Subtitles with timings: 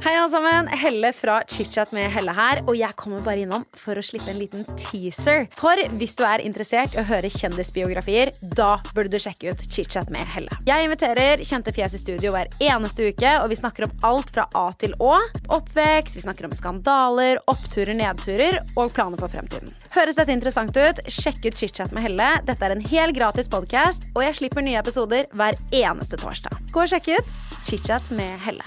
[0.00, 3.94] Hei alle sammen, Helle fra ChitChat med Helle her, og jeg kommer bare innom for
[3.94, 5.44] å slippe en liten teaser.
[5.54, 10.08] For hvis du er interessert i å høre kjendisbiografier, da burde du sjekke ut ChitChat
[10.10, 10.56] med Helle.
[10.66, 14.48] Jeg inviterer kjente fjes i studio hver eneste uke, og vi snakker om alt fra
[14.58, 15.12] A til Å.
[15.54, 19.70] Oppvekst, vi snakker om skandaler, oppturer, nedturer og planer for fremtiden.
[19.94, 20.98] Høres dette interessant ut?
[21.06, 22.32] Sjekk ut ChitChat med Helle.
[22.48, 26.58] Dette er en hel gratis podkast, og jeg slipper nye episoder hver eneste torsdag.
[26.74, 27.38] Gå og sjekk ut
[27.68, 28.66] ChitChat med Helle.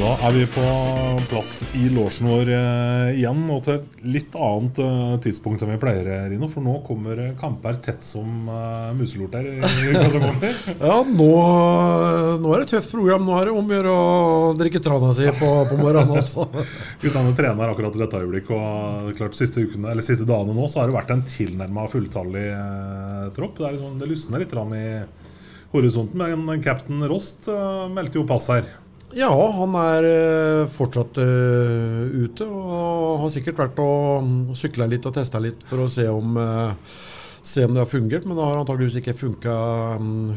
[0.00, 0.62] Da er vi på
[1.28, 5.76] plass i låsen vår eh, igjen, og til et litt annet eh, tidspunkt enn vi
[5.82, 6.48] pleier, eh, Rino.
[6.48, 8.48] For nå kommer kamper tett som
[8.96, 9.50] muselort her.
[10.80, 11.28] Ja, nå,
[12.40, 13.28] nå er det et tøft program.
[13.28, 16.16] Nå er det om å gjøre å drikke trana si på, på morgenen.
[16.16, 16.48] Altså.
[17.04, 20.80] Guttene trener akkurat i dette øyeblikk, og klart siste, ukene, eller siste dagene nå så
[20.80, 23.60] har det vært en tilnærma fulltallig eh, tropp.
[23.60, 24.84] Det, liksom, det lysner litt i
[25.76, 28.78] horisonten, men cap'n Rost eh, meldte jo pass her.
[29.16, 35.16] Ja, han er eh, fortsatt uh, ute og har sikkert vært og sykla litt og
[35.16, 36.94] testa litt for å se om, uh,
[37.42, 39.56] se om det har fungert, men det har antageligvis ikke funka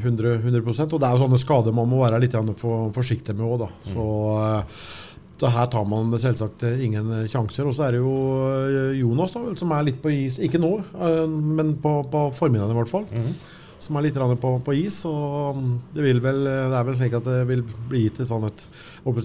[0.02, 3.46] 100, 100 Og det er jo sånne skader man må være litt for, forsiktig med
[3.46, 3.72] òg, da.
[3.94, 4.86] Så uh,
[5.44, 7.66] så her tar man selvsagt ingen sjanser.
[7.68, 8.12] Og så er det jo
[8.96, 10.38] Jonas, da, som er litt på is.
[10.46, 10.69] Ikke nå,
[11.28, 13.08] men på, på formiddagen i hvert fall.
[13.84, 15.02] Som er litt på, på is.
[15.10, 15.60] Og
[15.96, 18.66] det, vil vel, det er vel slik at det vil bli gitt et sånn et,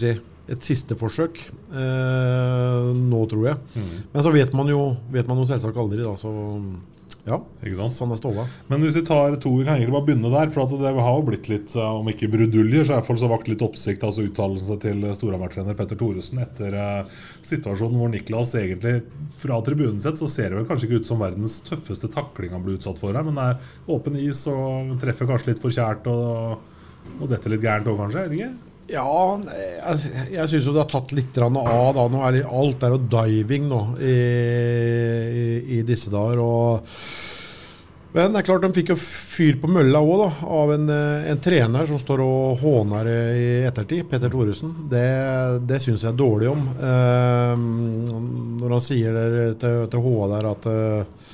[0.03, 0.13] si,
[0.49, 3.85] et siste forsøk eh, nå, tror jeg.
[4.13, 4.83] Men så vet man jo,
[5.15, 6.17] vet man jo selvsagt aldri, da.
[6.19, 6.33] Så
[7.29, 7.95] ja, Ikke sant?
[7.97, 8.45] sånn er ståa.
[8.71, 10.53] Men hvis vi tar to, vi kan egentlig bare begynne der.
[10.55, 13.51] For at det har jo blitt litt, eh, om ikke bruduljer, så har hvert vakt
[13.53, 14.07] litt oppsikt.
[14.07, 19.03] Altså uttalelsen til Storhamar-trener Petter Thoresen etter uh, situasjonen hvor Niklas egentlig
[19.37, 22.65] fra tribunen sett så ser det vel kanskje ikke ut som verdens tøffeste takling han
[22.65, 26.09] ble utsatt for her, men det er åpen is og treffer kanskje litt for kjært
[26.11, 26.59] og,
[27.19, 28.27] og detter litt gærent òg, kanskje?
[28.39, 28.78] ikke?
[28.89, 29.05] Ja,
[29.45, 31.53] jeg, jeg syns jo det har tatt litt av.
[31.97, 34.19] da, nå er Alt er jo diving nå i,
[35.29, 36.41] i, i disse dager.
[36.41, 37.27] og
[38.09, 40.41] men det er klart de fikk jo fyr på mølla òg.
[40.49, 44.09] Av en, eh, en trener som står og håner i ettertid.
[44.09, 44.73] Petter Thoresen.
[44.91, 45.05] Det,
[45.69, 46.65] det syns jeg er dårlig om.
[46.89, 47.53] Eh,
[48.63, 49.21] når han sier
[49.61, 51.28] til, til HA der at eh,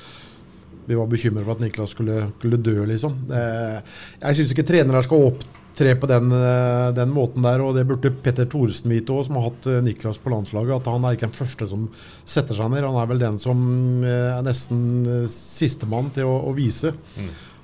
[0.85, 3.15] vi var bekymret for at Niklas skulle, skulle dø, liksom.
[3.33, 7.87] Eh, jeg syns ikke trenere skal opptre på den, eh, den måten der, og det
[7.89, 10.75] burde Petter Thoresen vite òg, som har hatt eh, Niklas på landslaget.
[10.77, 11.89] At han er ikke den første som
[12.21, 12.85] setter seg ned.
[12.85, 13.65] Han er vel den som
[14.05, 16.93] er nesten sistemann til å, å vise.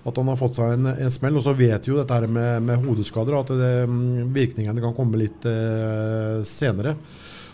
[0.02, 1.38] At han har fått seg en, en smell.
[1.38, 4.98] Og så vet vi jo dette her med, med hodeskader, at det, mm, virkningene kan
[4.98, 6.96] komme litt eh, senere.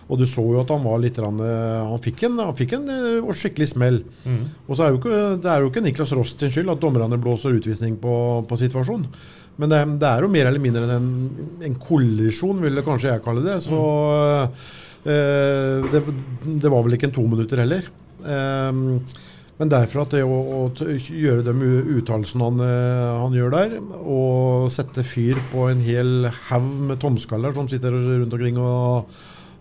[0.07, 2.88] Og du så jo at han var litt eh, Han fikk en, han fikk en
[2.94, 4.01] eh, skikkelig smell.
[4.68, 7.19] Og så er jo ikke, det er jo ikke Niklas Rost sin skyld at dommerne
[7.22, 8.16] blåser utvisning på,
[8.47, 9.07] på situasjonen.
[9.57, 11.13] Men det, det er jo mer eller mindre en,
[11.66, 13.57] en kollisjon, vil det kanskje jeg kalle det.
[13.66, 13.79] Så
[15.09, 16.03] eh, det,
[16.62, 17.90] det var vel ikke en to minutter heller.
[18.22, 18.84] Eh,
[19.57, 25.01] men derfor til å, å gjøre de uttalelsene han, eh, han gjør der, og sette
[25.06, 29.09] fyr på en hel haug med tomskaller som sitter rundt omkring og,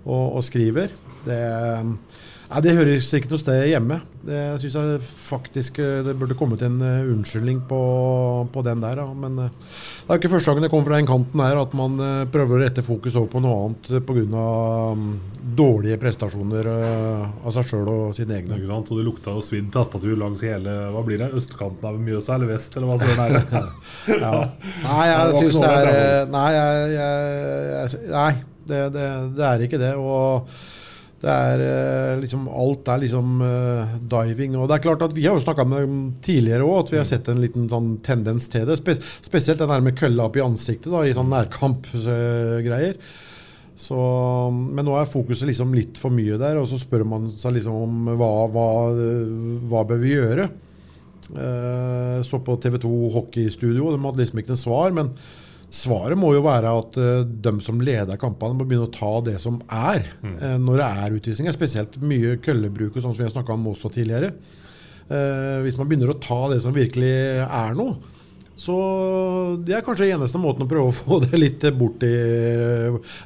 [0.06, 0.94] og, og skriver,
[1.26, 1.40] det,
[2.50, 3.98] nei, det høres ikke noe sted hjemme.
[4.26, 7.80] Det syns jeg faktisk eh, det burde kommet en eh, unnskyldning på,
[8.52, 8.98] på den der.
[8.98, 9.06] Da.
[9.14, 9.52] Men eh,
[10.06, 11.98] det er ikke første gangen det kommer fra den kanten her at man
[12.32, 14.24] prøver å rette fokus over på noe annet pga.
[14.96, 15.06] Um,
[15.56, 18.58] dårlige prestasjoner av seg sjøl og sine egne.
[18.58, 18.90] Ikke sant?
[18.90, 22.50] Og det lukta jo svidd tastatur langs hele hva blir det, østkanten av Mjøsa eller
[22.50, 23.62] vest, eller hva søren er det?
[24.26, 24.34] Ja.
[24.82, 29.06] Nei, jeg syns det er Nei, jeg, jeg, jeg, nei det, det,
[29.38, 29.94] det er ikke det.
[30.00, 30.50] Og
[31.22, 34.56] det er eh, liksom Alt er liksom uh, diving.
[34.60, 37.00] Og det er klart at Vi har jo snakka med dem tidligere òg, at vi
[37.00, 38.78] har sett en liten sånn tendens til det.
[38.80, 43.00] Spe spesielt den der med kølla opp i ansiktet da, i sånn nærkampgreier.
[43.76, 43.96] Så,
[44.52, 47.74] men nå er fokuset liksom litt for mye der, og så spør man seg liksom
[47.76, 48.68] om hva, hva,
[49.68, 50.46] hva bør vi gjøre.
[51.26, 54.94] Uh, så på TV 2 Hockeystudio, de hadde liksom ikke noe svar.
[54.96, 55.12] Men
[55.72, 59.38] svaret må jo være at uh, de som leder kampene, må begynne å ta det
[59.42, 61.54] som er eh, når det er utvisninger.
[61.54, 64.32] Spesielt mye køllebruk og sånn som vi har snakka om også tidligere.
[65.06, 67.14] Uh, hvis man begynner å ta det som virkelig
[67.44, 68.15] er noe,
[68.56, 68.74] så
[69.60, 72.12] det er kanskje eneste måten å prøve å få det litt bort i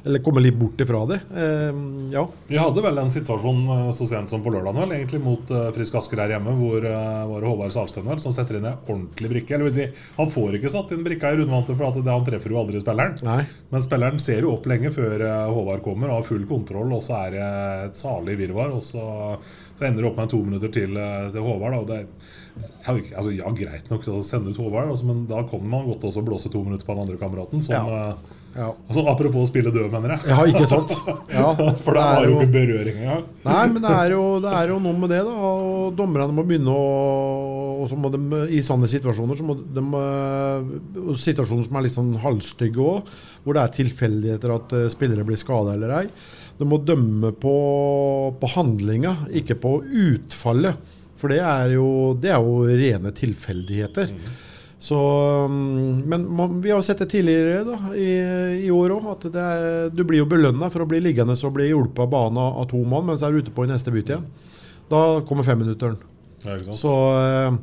[0.03, 1.21] Eller komme litt bort ifra det.
[1.31, 1.79] Eh,
[2.11, 2.25] ja.
[2.49, 5.69] Vi hadde vel en situasjon eh, så sent som på lørdag vel, egentlig mot uh,
[5.75, 9.31] Frisk Asker her hjemme, hvor uh, var Håvard Salsten vel, som setter inn en ordentlig
[9.31, 9.55] brikke.
[9.55, 9.87] Eller vil si,
[10.19, 12.83] Han får ikke satt inn brikka i rundvantet, for at det, han treffer jo aldri
[12.83, 13.15] spilleren.
[13.23, 13.41] Nei.
[13.71, 15.23] Men spilleren ser jo opp lenge før
[15.55, 17.49] Håvard kommer og har full kontroll, og så er det
[17.87, 18.75] et salig virvar.
[18.75, 19.07] Og så,
[19.81, 21.73] så ender det opp med to minutter til, uh, til Håvard.
[21.73, 22.03] Da, og det
[22.81, 26.03] jeg altså, ja, greit nok å sende ut Håvard, altså, men da kan man godt
[26.09, 27.61] også blåse to minutter på den andre kameraten.
[27.63, 28.11] Som, Ja.
[28.11, 28.65] eh, Ja.
[28.89, 30.27] altså, apropos å spille død, mener jeg.
[30.27, 30.91] ja, ikke sant?
[31.31, 31.53] Ja,
[31.85, 33.23] For det var jo ikke berøring engang.
[33.45, 35.31] Nei, men det er, jo, det er jo noe med det, da.
[35.31, 36.81] Og dommerne må begynne å
[37.81, 38.19] Og så må de
[38.51, 43.07] i sånne situasjoner så må de eh, Situasjoner som er litt sånn halvstygge òg,
[43.45, 46.05] hvor det er tilfeldigheter at eh, spillere blir skada eller ei.
[46.61, 47.55] De må dømme på,
[48.37, 50.77] på handlinga, ikke på utfallet.
[51.17, 51.87] For det er jo,
[52.21, 54.13] det er jo rene tilfeldigheter.
[54.81, 54.97] Så,
[55.49, 58.07] mm, men man, vi har jo sett det tidligere da, i,
[58.65, 61.53] i år òg, at det er, du blir jo belønna for å bli liggende og
[61.53, 64.15] bli hjulpet av banen av, to mann, mens du er ute på i neste bytte
[64.15, 64.25] igjen.
[64.89, 65.99] Da kommer femminutteren.
[66.45, 66.57] Ja.
[66.73, 67.59] Så eh,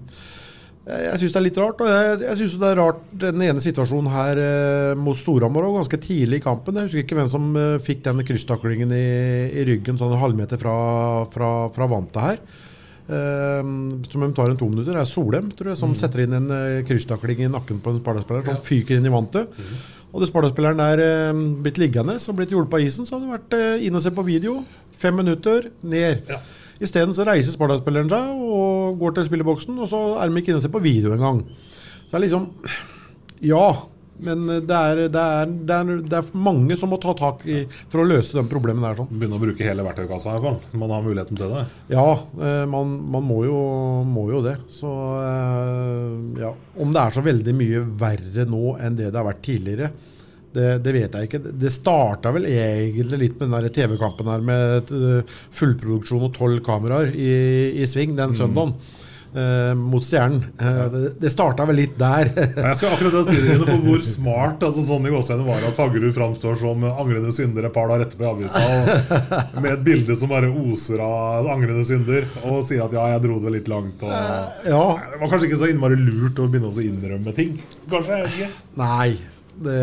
[0.88, 1.82] jeg, syns det er litt rart.
[1.85, 5.81] Og jeg, jeg synes det er rart den ene situasjonen her eh, mot Storhamar òg,
[5.82, 6.79] ganske tidlig i kampen.
[6.81, 9.05] Jeg husker ikke hvem som eh, fikk den krysstaklingen i,
[9.61, 10.79] i ryggen sånn en halvmeter fra,
[11.35, 12.40] fra, fra vantet her.
[13.08, 13.69] Eh,
[14.08, 14.96] som de tar en to minutter.
[14.96, 18.02] Det er Solheim tror jeg, som setter inn en uh, krysstakling i nakken på en
[18.02, 19.55] Sparta-spiller som fyker inn i vantet.
[20.08, 23.34] Og det Sparta-spilleren er eh, blitt liggende og blitt hjulpet av isen, så hadde det
[23.34, 24.62] vært eh, inn og se på video.
[24.99, 26.25] Fem minutter, ned.
[26.31, 26.41] Ja.
[26.79, 30.61] Isteden så reiser Sparta-spilleren seg og går til spilleboksen, og så er de ikke inne
[30.63, 31.45] og ser på video engang.
[32.05, 32.51] Så det er liksom
[33.45, 33.65] Ja,
[34.19, 37.61] men det er, det, er, det, er, det er mange som må ta tak i
[37.91, 38.99] for å løse de problemene der.
[38.99, 39.11] sånn.
[39.15, 40.81] Begynne å bruke hele verktøykassa, i hvert fall.
[40.83, 41.65] Man har muligheten til det.
[41.95, 43.61] Ja, eh, man, man må, jo,
[44.09, 44.57] må jo det.
[44.75, 44.91] Så
[45.23, 46.53] eh, ja.
[46.83, 49.93] Om det er så veldig mye verre nå enn det det har vært tidligere,
[50.58, 51.43] det, det vet jeg ikke.
[51.64, 57.14] Det starta vel egentlig litt med den TV-kampen her med eh, fullproduksjon og tolv kameraer
[57.14, 57.34] i,
[57.78, 58.75] i sving den søndagen.
[59.34, 60.43] eh, mot Stjernen.
[60.60, 62.31] Eh, det det starta vel litt der.
[62.69, 66.14] Jeg skal akkurat si det, for hvor smart altså, sånn i gåsehudene var at Faggerud
[66.16, 68.64] framstår som angrende synder et par dager etterpå i avisa,
[69.62, 73.40] med et bilde som bare oser av angrende synder, og sier at ja, jeg dro
[73.44, 74.05] det litt langt.
[74.06, 74.12] Og...
[74.66, 74.84] ja,
[75.14, 77.58] Det var kanskje ikke så innmari lurt å begynne å innrømme ting.
[77.90, 78.55] Kanskje, jeg vet ikke.
[78.82, 79.10] Nei.
[79.58, 79.76] Det,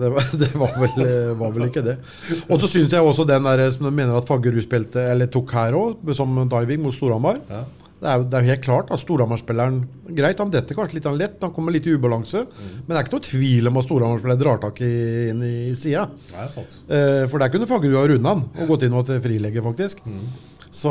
[0.00, 1.96] det, var, det var, vel, var vel ikke det.
[2.46, 5.54] Og så syns jeg også den der som de mener at Faggerud spilte, eller tok
[5.58, 7.40] her òg, som diving mot Storhamar.
[7.50, 7.64] Ja.
[8.02, 9.76] Det er det er helt klart at Storhamar-spilleren
[10.10, 12.40] Greit, han detter kanskje litt han lett, han kommer litt i ubalanse.
[12.82, 14.90] Men det er ikke noe tvil om at Storhamar-spilleren drar tak i,
[15.30, 16.08] inn i sida.
[16.90, 20.02] Eh, for der kunne Faggerud ha runda han og gått inn og til frilegge, faktisk.
[20.72, 20.90] Så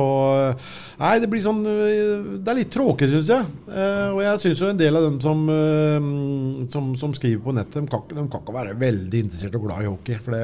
[1.02, 3.48] Nei, det blir sånn eh, Det er litt tråkig, syns jeg.
[3.72, 7.56] Eh, og jeg syns jo en del av dem som, eh, som, som skriver på
[7.58, 10.20] nettet, de kan, de kan ikke være veldig interessert og glad i hockey.
[10.22, 10.44] For det,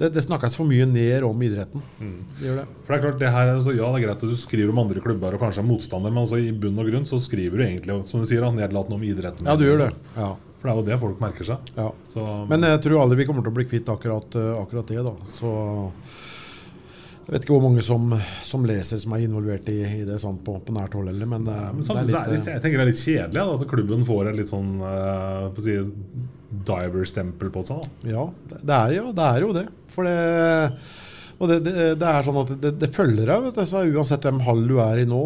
[0.00, 1.84] det, det snakkes for mye ned om idretten.
[2.00, 2.66] Det gjør det.
[2.86, 4.72] For det er klart, det her, er altså, Ja, det er greit at du skriver
[4.72, 7.60] om andre klubber og kanskje er motstander, men altså, i bunn og grunn så skriver
[7.60, 9.48] du egentlig som du sier, nedlatende om idretten.
[9.48, 9.92] Ja, du gjør det.
[10.16, 10.32] Ja.
[10.64, 11.72] For det er jo det folk merker seg.
[11.76, 11.90] ja.
[12.08, 15.02] Så, Men jeg tror aldri vi kommer til å bli kvitt akkurat, eh, akkurat det,
[15.04, 15.12] da.
[15.28, 15.50] Så
[17.24, 18.10] jeg vet ikke hvor mange som,
[18.44, 21.46] som leser som er involvert i, i det sånn på, på nært hold heller, men,
[21.48, 23.66] eh, men det samtidig det er litt, jeg tenker det er litt kjedelig da, at
[23.70, 25.78] klubben får et litt sånn uh, på si,
[26.68, 27.80] diver-stempel på seg.
[27.80, 28.12] da.
[28.12, 29.30] Ja, det er jo det.
[29.38, 29.66] Er jo det.
[29.94, 30.18] For det
[31.34, 34.22] og det, det, det er sånn at det, det følger deg, vet du, så uansett
[34.28, 35.18] hvem hall du er i nå.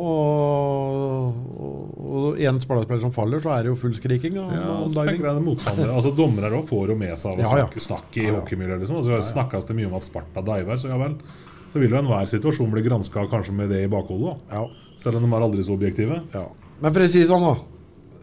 [2.08, 4.38] Og, en spillerspiller som faller, så er det jo full skriking.
[4.40, 7.28] Og, Ja, og så tenker jeg det motstander Altså Dommere også får jo med seg
[7.34, 7.66] av å Ja, ja.
[7.66, 8.38] snakke, snakke i Ja, ja.
[8.38, 8.80] hockeymiljøet.
[8.84, 9.02] Liksom.
[9.02, 11.18] Altså, Snakkes det mye om at Sparta diver, så ja vel.
[11.68, 14.38] Så vil jo enhver situasjon bli granska kanskje med det i bakhodet.
[14.52, 14.66] Ja,
[14.98, 16.22] Selv om de er aldri så objektive.
[16.34, 16.46] ja.
[16.80, 17.56] Men for å si det sånn, da.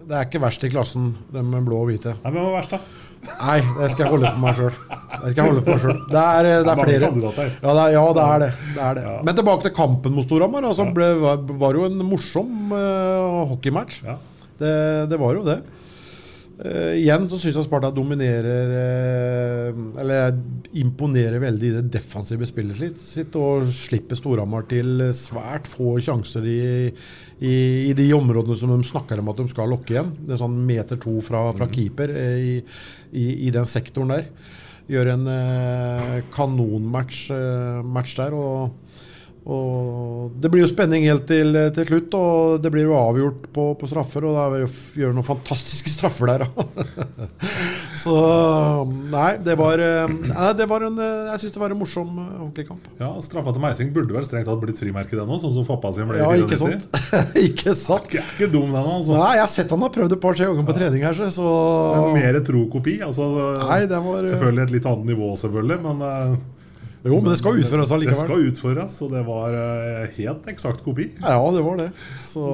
[0.05, 2.13] Det er ikke verst i klassen, de blå og hvite.
[2.23, 2.79] Nei, Hvem er verst, da?
[3.25, 4.75] Nei, det skal jeg holde for meg sjøl.
[4.75, 6.03] Det skal jeg holde for meg selv.
[6.11, 7.09] Det er, det er flere.
[7.09, 8.49] Ja, det er, ja, det er det.
[8.75, 9.05] det, er det.
[9.27, 10.67] Men tilbake til kampen mot Storhamar.
[10.69, 14.03] Altså, ble, var, var jo en morsom uh, hockeymatch.
[14.05, 14.19] Ja.
[14.61, 14.75] Det,
[15.11, 15.57] det var jo det.
[16.55, 20.37] Eh, igjen så syns jeg Sparta dominerer uh, Eller
[20.79, 26.47] imponerer veldig i det defensive spillet sitt, sitt og slipper Storhamar til svært få sjanser
[26.47, 26.61] i,
[27.43, 27.55] i,
[27.89, 30.13] i de områdene som de snakker om at de skal lokke igjen.
[30.23, 32.55] Det er sånn meter to fra, fra keeper uh, i,
[33.11, 34.31] i, i den sektoren der.
[34.87, 35.27] gjør en
[36.31, 37.31] kanonmatch
[37.83, 38.35] match der.
[38.37, 39.03] og
[39.45, 43.65] og Det blir jo spenning helt til, til slutt, og det blir jo avgjort på,
[43.77, 44.25] på straffer.
[44.25, 44.63] Og da
[44.97, 46.47] gjør noen fantastiske straffer der.
[47.95, 48.15] Så
[49.13, 52.17] Nei, det var, eh, nei, det var en eh, Jeg syns det var en morsom
[52.23, 52.89] eh, hockeykamp.
[52.99, 55.93] Ja, Straffa til Meising burde vel strengt tatt blitt frimerke, den òg, sånn som pappa
[55.95, 56.19] sin ble.
[56.23, 56.81] Ja, i ikke 94.
[56.81, 57.37] sant?
[57.45, 58.09] ikke sant?
[58.09, 59.15] Ikke, ikke dum, den, altså.
[59.15, 62.41] Nei, jeg har sett han har prøvd et par-tre ganger på trening her, så- mer
[62.49, 62.97] tro kopi.
[63.05, 63.29] Altså,
[63.61, 66.05] Nei, var- Selvfølgelig et litt annet nivå, selvfølgelig, men
[67.05, 68.17] Jo, men det skal utføres allikevel.
[68.17, 71.11] Det skal utføres, og det var eh, helt eksakt kopi.
[71.21, 71.91] Ja, det var det.
[72.17, 72.45] Så,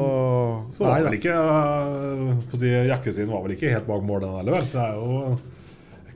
[0.76, 4.26] Så var vel ikke eh, på å si, Jakkesiden var vel ikke helt bak mål,
[4.26, 4.68] den heller.
[4.74, 5.40] Det er jo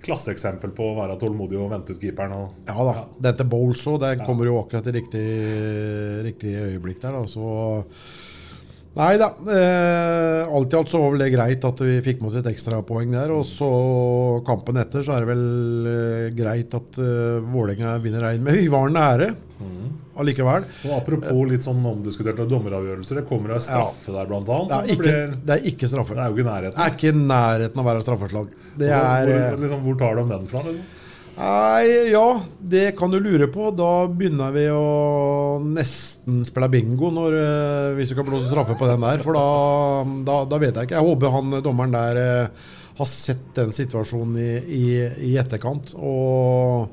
[0.06, 2.36] klasseeksempel på å være tålmodig og vente ut keeperen.
[2.38, 2.96] Og, Ja da.
[3.30, 5.25] Dette Bowles òg, det kommer jo akkurat i riktig,
[6.27, 7.24] riktig øyeblikk der, da.
[7.25, 7.46] Så
[8.96, 9.28] Nei da.
[9.52, 12.48] Eh, alt i alt så var vel det greit at vi fikk med oss et
[12.48, 13.34] ekstrapoeng der.
[13.36, 13.70] Og så
[14.48, 19.10] kampen etter så er det vel eh, greit at eh, Vålerenga vinner regn med høyvarende
[19.16, 19.34] ære.
[19.56, 19.92] Mm.
[20.20, 20.66] allikevel.
[20.84, 24.74] og apropos litt sånn omdiskuterte dommeravgjørelser, det kommer ei straffe der, blant annet.
[24.74, 26.18] Det er ikke, blir, det er ikke straffe.
[26.18, 26.75] det er jo ikke nærheten.
[26.75, 28.52] Det er ikke nærheten å være straffeslag.
[28.75, 30.64] Det er hvor, eh, liksom, hvor tar de den fra?
[30.68, 30.95] Liksom?
[31.36, 33.68] Nei, ja, det kan du lure på.
[33.75, 38.88] Da begynner vi å nesten spille bingo når, eh, hvis du kan blåse straffe på
[38.88, 39.24] den der.
[39.25, 39.48] For da,
[40.27, 40.96] da, da vet jeg ikke.
[40.96, 42.63] Jeg håper han dommeren der eh,
[42.96, 44.86] har sett den situasjonen i, i,
[45.27, 45.92] i etterkant.
[46.00, 46.88] Og,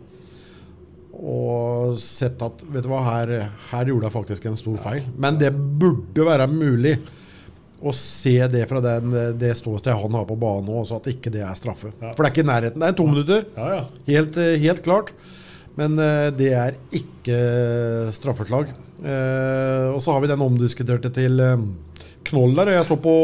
[1.22, 3.37] og sett at Vet du hva, her,
[3.70, 5.06] her gjorde jeg faktisk en stor feil.
[5.22, 6.96] Men det burde være mulig
[7.82, 11.32] å se det fra den, det ståstedet han har på banen nå, også at ikke
[11.34, 11.92] det er straffe.
[11.98, 12.82] For det er ikke i nærheten.
[12.82, 13.46] Det er to minutter.
[13.56, 13.82] Ja, ja.
[14.10, 15.14] Helt, eh, helt klart.
[15.78, 17.38] Men eh, det er ikke
[18.14, 18.70] straffeslag.
[19.02, 21.42] Eh, og så har vi den omdiskuterte til
[22.28, 22.76] Knoll der.
[22.76, 23.16] Jeg så på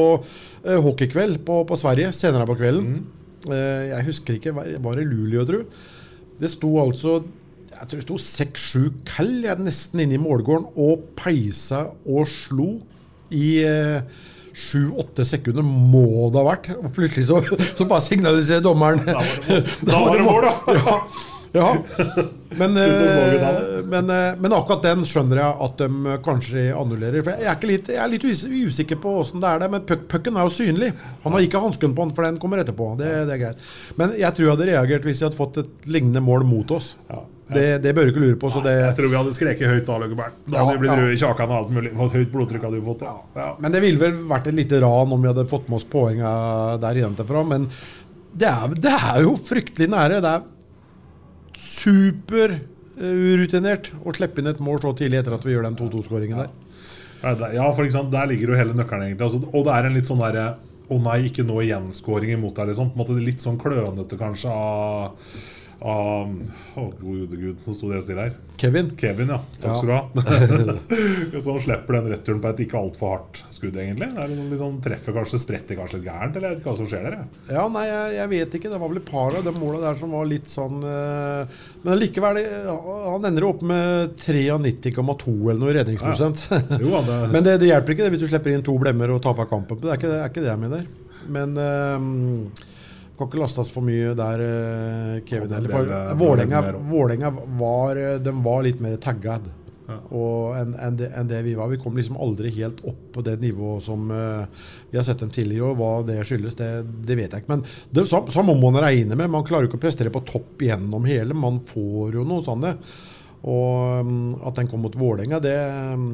[0.69, 2.99] hockeykveld på, på Sverige senere på kvelden.
[3.47, 5.63] Eh, jeg husker ikke, var det Luleå, tro?
[6.39, 7.21] Det sto altså
[7.69, 12.25] jeg tror det sto seks-sju kall jeg er nesten inne i målgården og peisa og
[12.31, 12.79] slo
[13.35, 14.01] i eh,
[14.59, 16.71] sju-åtte sekunder må det ha vært.
[16.83, 17.41] Og plutselig så,
[17.79, 20.49] så bare signaliserer dommeren Da var det mål.
[20.49, 20.99] Da ja,
[21.57, 21.69] ja.
[22.59, 27.23] Men, eh, men, eh, men akkurat den skjønner jeg at de kanskje annullerer.
[27.25, 29.87] For jeg er, ikke litt, jeg er litt usikker på åssen det er der, men
[29.89, 30.91] puck- pucken er jo synlig.
[31.25, 32.91] Han har ikke hansken på den, for den kommer etterpå.
[33.01, 33.65] Det, det er greit.
[34.01, 36.97] Men jeg tror jeg hadde reagert hvis jeg hadde fått et lignende mål mot oss.
[37.09, 37.23] Ja.
[37.49, 38.49] Det, det bør du ikke lure på.
[38.53, 40.33] Så det, Jeg tror vi hadde skreket høyt da, Løkkeberg.
[40.53, 41.91] Da hadde vi blitt røde i kjakan og alt mulig.
[41.97, 43.03] Fått høyt blodtrykk hadde vi fått.
[43.65, 46.31] Men det ville vel vært et lite ran om vi hadde fått med oss poenga
[46.83, 47.41] der innenfra.
[47.49, 47.63] Men
[48.39, 50.17] det er, det er jo fryktelig nære.
[50.25, 50.43] Det er
[51.59, 56.51] superurutinert å slippe inn et mål så tidlig etter at vi gjør den 2-2-skåringen der.
[57.25, 58.13] Ja, Ja, for sant?
[58.13, 59.27] Der ligger jo hele nøkkelen, egentlig.
[59.27, 60.47] Altså, og det er en litt sånn derre
[60.89, 62.89] Å nei, ikke nå igjen-skåring imot deg, liksom.
[63.21, 65.13] Litt sånn klønete, kanskje, av
[65.79, 65.95] Å,
[66.99, 68.33] gode gud, nå sto det stille her.
[68.59, 68.89] Kevin.
[68.99, 69.37] Kevin, ja.
[69.63, 69.75] Takk Ja.
[69.79, 70.81] skal du ha.
[71.45, 74.09] så han slipper den returen på et ikke altfor hardt skudd, egentlig.
[74.17, 76.81] Det er litt sånn, treffer kanskje, spretter kanskje litt gærent, eller jeg vet ikke hva
[76.81, 77.17] som skjer der.
[77.21, 77.55] jeg.
[77.55, 78.73] Ja, nei, jeg, jeg vet ikke.
[78.75, 82.01] Det var vel et par av de måla der som var litt sånn uh, Men
[82.03, 82.41] likevel,
[82.75, 86.49] han ender opp med 93,2 eller noe i redningsprosent.
[86.83, 89.15] Jo, ja, det, Men det, det hjelper ikke det hvis du slipper inn to blemmer
[89.15, 89.79] og taper kampen.
[89.85, 90.91] Det er ikke det, er ikke det jeg mener.
[91.31, 92.67] Men um,
[93.19, 95.53] kan ikke lastes for mye der, eh, Kevin.
[95.59, 96.61] Eller, For ble- Vålerenga,
[96.91, 99.49] Vålerenga var, eh, de var litt mer taggad
[99.89, 99.97] Ja.
[100.61, 101.69] enn en det, en det vi var.
[101.73, 104.45] Vi kom liksom aldri helt opp på det nivået som uh,
[104.91, 105.71] vi har sett dem tidligere.
[105.71, 106.69] og Hva det skyldes, det,
[107.09, 107.49] det vet jeg ikke.
[107.55, 109.31] Men det, så, så må man regne med.
[109.33, 111.33] Man klarer jo ikke å prestere på topp gjennom hele.
[111.33, 112.69] Man får jo noe sånt.
[113.47, 115.55] Og um, at den kom mot Vålerenga, det
[115.95, 116.09] um,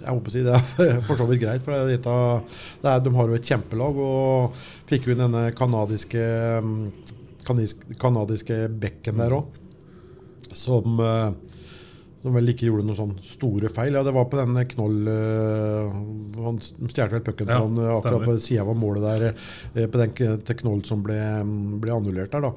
[0.00, 1.62] Jeg håper å si det er for så vidt greit.
[1.62, 2.40] For det, er
[2.82, 6.26] det er, de har jo et kjempelag og fikk jo inn denne kanadiske
[6.64, 6.74] um,
[8.00, 9.60] kanadiske bekken der òg.
[10.56, 11.30] Som, eh,
[12.22, 13.94] som vel ikke gjorde noen sånn store feil.
[13.94, 15.96] Ja, det var på den knoll eh,
[16.42, 19.88] Han stjal vel pucken Ja, eh, akkurat på sida av målet der.
[19.90, 21.18] På den til knoll som ble,
[21.82, 22.54] ble annullert der, da.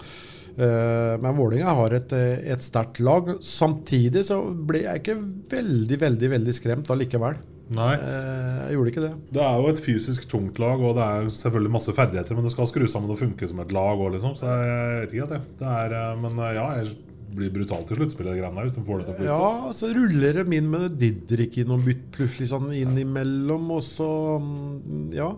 [0.58, 3.28] Eh, Men Vålinga har et, eh, et sterkt lag.
[3.42, 5.18] Samtidig så ble jeg ikke
[5.52, 7.38] veldig, veldig veldig skremt allikevel.
[7.70, 7.94] nei.
[7.96, 9.14] Eh, Jeg gjorde ikke det.
[9.34, 12.52] Det er jo et fysisk tungt lag, og det er selvfølgelig masse ferdigheter, men det
[12.52, 14.34] skal skru sammen og funke som et lag òg, liksom.
[14.36, 15.42] Så jeg vet ikke det.
[15.60, 16.96] Det er, men ja, jeg
[17.36, 19.30] blir brutalt i sluttspillet, der, hvis de får det til å flytte.
[19.30, 24.10] Ja, så ruller de inn med Didrik i noen bytt plutselig sånn innimellom, og så
[24.42, 25.36] mm, Ja.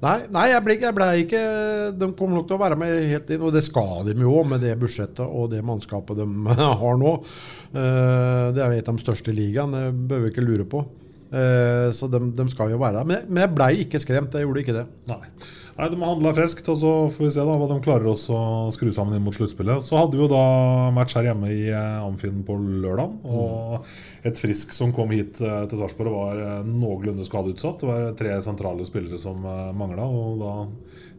[0.00, 1.40] Nei, nei jeg, ble, jeg ble ikke
[2.00, 4.62] De kommer nok til å være med helt inn, og det skal de jo med
[4.64, 6.26] det budsjettet og det mannskapet de
[6.82, 7.12] har nå.
[7.74, 10.66] Eh, Det er jo et av de største ligaene, ligaen, det bør vi ikke lure
[10.72, 10.84] på.
[11.30, 13.10] Eh, Så de, de skal jo være der.
[13.12, 14.86] Men, men jeg blei ikke skremt, jeg gjorde ikke det.
[15.10, 15.22] Nei.
[15.80, 18.72] Nei, De handla friskt, og så får vi se da hva de klarer også å
[18.74, 19.80] skru sammen inn mot sluttspillet.
[19.80, 20.42] Så hadde vi jo da
[20.92, 23.14] match her hjemme i eh, Amfinn på lørdag.
[23.24, 27.80] Og et Frisk som kom hit eh, til Sarpsborg, var eh, noenlunde skadeutsatt.
[27.80, 30.04] Det var tre sentrale spillere som mangla.
[30.04, 30.52] Og da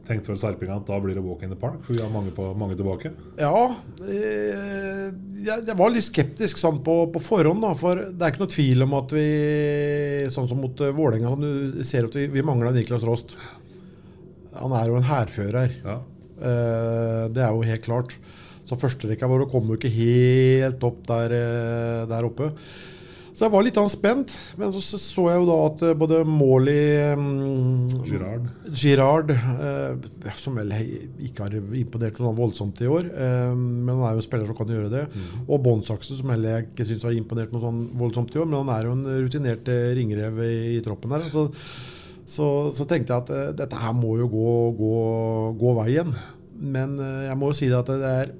[0.05, 2.33] tenkte vel Serpinga at da blir det walk in the park, for vi har mange,
[2.35, 3.13] på, mange tilbake.
[3.41, 3.63] Ja,
[4.05, 7.65] jeg, var litt skeptisk sånn, på, på forhånd.
[7.65, 9.25] Da, for det er ikke noe tvil om at vi,
[10.33, 11.33] sånn som mot Vålerenga,
[11.85, 13.39] ser at vi, vi mangla Niklas Rost.
[14.59, 15.75] Han er jo en hærfører.
[15.85, 15.97] Ja.
[16.41, 18.15] Eh, det er jo helt klart.
[18.67, 22.51] Så førsterekka vår kom jo ikke helt opp der, eh, der oppe.
[23.31, 27.13] Så jeg var litt spent, men så så jeg jo da at eh, både Morley
[27.15, 33.93] um, Girard, Girard uh, som vel ikke har imponert noe voldsomt i år, uh, men
[33.93, 35.05] han er jo en spiller som kan gjøre det.
[35.15, 35.47] Mm.
[35.47, 38.75] Og Bonsaksen, som heller ikke syns har imponert noe sånn voldsomt i år, men han
[38.75, 41.25] er jo en rutinert ringrev i, i troppen her.
[41.31, 41.47] Så,
[42.31, 44.93] så, så tenkte jeg at uh, dette her må jo gå, gå,
[45.59, 46.13] gå veien.
[46.61, 48.31] Men uh, jeg må jo si det at det er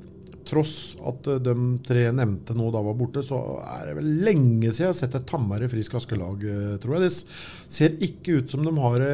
[0.48, 0.76] tross
[1.08, 1.56] at uh, de
[1.88, 5.18] tre nevnte nå da var borte, så er det vel lenge siden jeg har sett
[5.20, 6.46] et tammere Frisk Aske-lag,
[6.84, 7.10] tror jeg.
[7.10, 9.06] Det ser ikke ut som de har,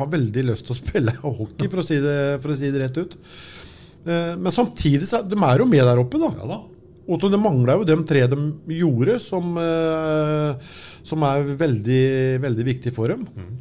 [0.00, 3.02] har veldig lyst til å spille hockey, for å si det, å si det rett
[3.04, 3.18] ut.
[4.06, 6.30] Men samtidig så de er jo med der oppe, da.
[6.38, 6.58] ja da.
[7.06, 8.40] Og så det mangla jo de tre de
[8.74, 10.74] gjorde, som, eh,
[11.06, 12.02] som er veldig,
[12.42, 13.22] veldig viktig for dem.
[13.36, 13.54] Mm.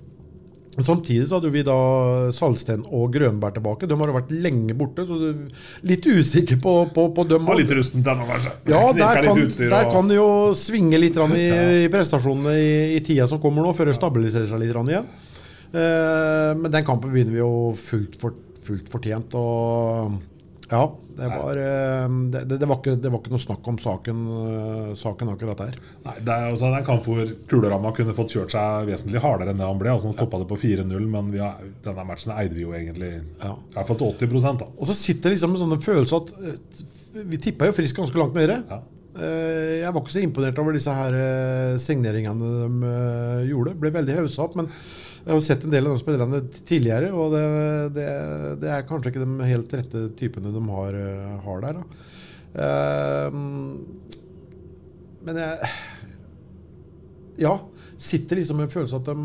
[0.84, 1.76] Samtidig så hadde vi da
[2.36, 3.88] Salsten og Grønberg tilbake.
[3.88, 5.32] De har vært lenge borte, så
[5.88, 7.48] litt usikker på, på, på dem.
[7.48, 8.52] Var litt rusten til ennå, kanskje.
[8.74, 9.40] Ja, der kan,
[9.72, 11.46] der kan det jo svinge litt i,
[11.86, 15.08] i prestasjonene i, i tida som kommer nå, før det stabiliserer seg litt igjen.
[15.72, 18.36] Eh, men den kampen vinner vi jo fullt, for,
[18.68, 19.40] fullt fortjent.
[19.40, 20.20] Og
[20.66, 20.82] ja,
[21.18, 24.88] det var, eh, det, det, var ikke, det var ikke noe snakk om saken, eh,
[24.98, 25.76] saken akkurat der.
[26.08, 29.22] Nei, det er, altså, det er en kamp hvor Kuleramma kunne fått kjørt seg vesentlig
[29.22, 29.94] hardere enn det han ble.
[29.94, 33.12] Altså, han stoppa det på 4-0, men vi har, denne matchen eide vi jo egentlig
[33.44, 33.54] Ja.
[33.54, 34.72] i hvert fall til 80% da.
[34.74, 38.20] Og så sitter det liksom en sånn følelse at eh, Vi tippa jo Frisk ganske
[38.20, 38.60] langt nede.
[38.70, 38.82] Ja.
[39.16, 41.14] Jeg var ikke så imponert over disse her
[41.80, 42.90] signeringene de
[43.48, 43.72] gjorde.
[43.80, 44.58] Ble veldig haussa opp.
[44.60, 44.68] Men
[45.26, 47.44] jeg har sett en del av de spillerne tidligere, og det,
[47.96, 48.10] det,
[48.62, 51.80] det er kanskje ikke de helt rette typene de har, eh, har der.
[52.66, 53.40] Eh,
[55.26, 55.72] Men jeg
[57.42, 57.56] Ja.
[57.98, 59.16] Sitter liksom med en følelse at de,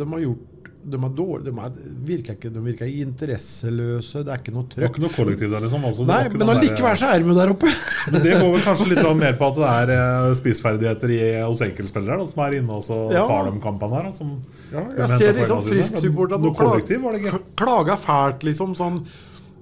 [0.00, 0.50] de har gjort
[0.84, 1.76] de er dårlige, de, er,
[2.08, 5.64] virker ikke, de virker interesseløse, det er ikke noe Det var ikke noe kollektiv der,
[5.64, 5.84] liksom.
[5.88, 7.72] Altså, Nei, men allikevel så er de der oppe.
[8.12, 11.62] Men det går vel kanskje litt mer på at det er eh, spissferdigheter i, hos
[11.66, 13.26] enkeltspillere da, som er inne og så Ja.
[13.30, 14.08] tar de kampene her.
[14.10, 14.34] da, Som
[14.72, 15.62] Ja, jeg ser liksom.
[15.68, 17.42] frisk support Men Noe kollektiv var det ikke.
[17.56, 18.74] klaga fælt, liksom.
[18.76, 19.04] sånn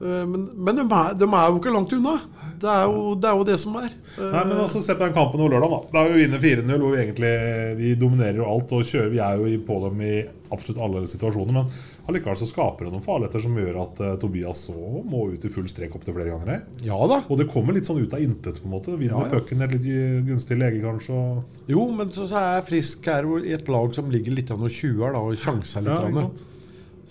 [0.02, 2.16] Eh, Men, men de, er, de er jo ikke langt unna.
[2.62, 3.88] Det er jo det, er jo det som er.
[3.90, 5.72] Eh, Nei, men altså, Se på den kampen over lørdag.
[5.72, 7.32] da Da er vi vinner 4-0, hvor vi egentlig
[7.80, 9.10] Vi dominerer jo alt og kjører.
[9.10, 10.12] Vi er jo på dem i
[10.52, 11.56] absolutt alle situasjoner.
[11.56, 11.70] Men
[12.10, 14.76] allikevel så skaper det noen farligheter som gjør at uh, Tobias så
[15.08, 16.50] må ut i full strek opptil flere ganger.
[16.52, 16.62] her.
[16.86, 17.22] Ja da.
[17.26, 18.60] Og det kommer litt sånn ut av intet.
[18.60, 19.40] på en måte Vinner Ja, ja.
[19.40, 19.88] pucken et litt
[20.28, 21.16] gunstig lege, kanskje.
[21.16, 21.66] Og...
[21.72, 25.18] Jo, men så, så er Frisk her i et lag som ligger litt tjuer da,
[25.18, 25.94] og sjanser litt.
[25.96, 26.48] Ja, ikke sant?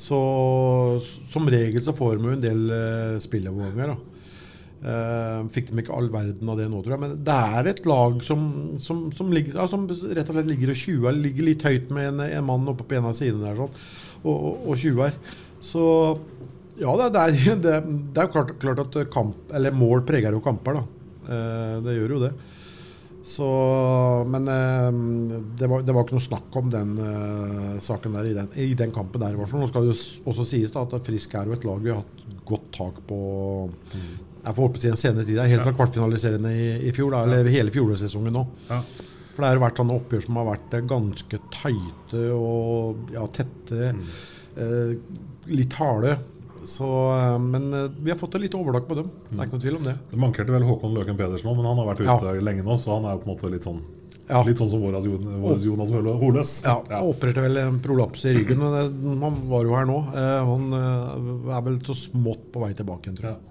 [0.01, 0.17] så
[1.27, 3.91] som regel så får vi jo en del uh, spilleoverganger.
[3.91, 4.10] da.
[4.81, 7.03] Eh, fikk de ikke all verden av det nå, tror jeg.
[7.03, 8.45] Men det er et lag som,
[8.81, 11.17] som, som, ligger, ja, som rett og slett ligger og tjuer.
[11.17, 13.81] Ligger litt høyt med en, en mann oppe på en av sidene der sånn,
[14.25, 15.17] og, tjuer.
[15.61, 15.83] Så
[16.79, 20.81] ja, det, det, er, det, er jo klart, klart at kamp, mål preger jo kamper.
[20.81, 20.87] da.
[21.21, 22.33] Uh, det gjør jo det.
[23.21, 23.45] Så,
[24.33, 24.87] men eh,
[25.59, 28.71] det, var, det var ikke noe snakk om den uh, saken der i den, i
[28.73, 29.37] den kampen der.
[29.37, 32.01] Nå skal det jo også sies da, at Frisk er jo et lag vi har
[32.01, 33.19] hatt godt tak på
[34.41, 35.37] jeg får håpe en senere tid.
[35.37, 38.45] Det er helt fra kvartfinaliserende i, i fjor, da, eller hele fjorårssesongen nå.
[38.71, 38.81] Ja.
[39.31, 43.93] For det har vært sånne oppgjør som har vært eh, ganske tighte og ja, tette.
[44.57, 44.93] Eh,
[45.51, 46.17] litt harde.
[46.63, 49.09] Så, eh, men eh, vi har fått et litt overlag på dem.
[49.29, 49.95] Det er ikke noe tvil om det.
[50.11, 52.77] Det mankerte vel Håkon Løken Pedersen òg, men han har vært ute lenge nå.
[52.81, 53.81] Så han er jo på en måte litt sånn
[54.31, 54.43] Ja.
[54.47, 54.95] Litt sånn som vår
[55.59, 56.51] Jonas, Holøs.
[56.63, 57.01] Ja, ja.
[57.03, 59.97] opererte vel en prolaps i ryggen, men han var jo her nå.
[60.47, 63.50] Han er vel så smått på vei tilbake igjen, tror jeg.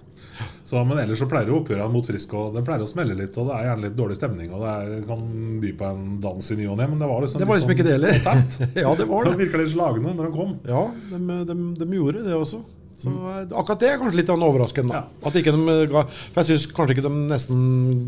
[0.71, 3.35] Så, men ellers så pleier jo oppgjørene mot Frisk og det pleier å smelle litt.
[3.41, 4.51] Og det er gjerne litt dårlig stemning.
[4.55, 5.23] Og det er, kan
[5.63, 7.73] by på en dans i ny og ne, men det var liksom Det var liksom
[7.75, 8.19] ikke det heller.
[8.85, 9.31] Ja, det var det.
[9.35, 10.53] Det virka litt slagne når de kom.
[10.69, 12.61] Ja, de, de, de gjorde det også.
[13.01, 13.09] Så
[13.57, 14.93] Akkurat det er kanskje litt sånn overraskende.
[14.93, 15.07] Ja.
[15.25, 17.63] At ikke de ga, for Jeg syns kanskje ikke de nesten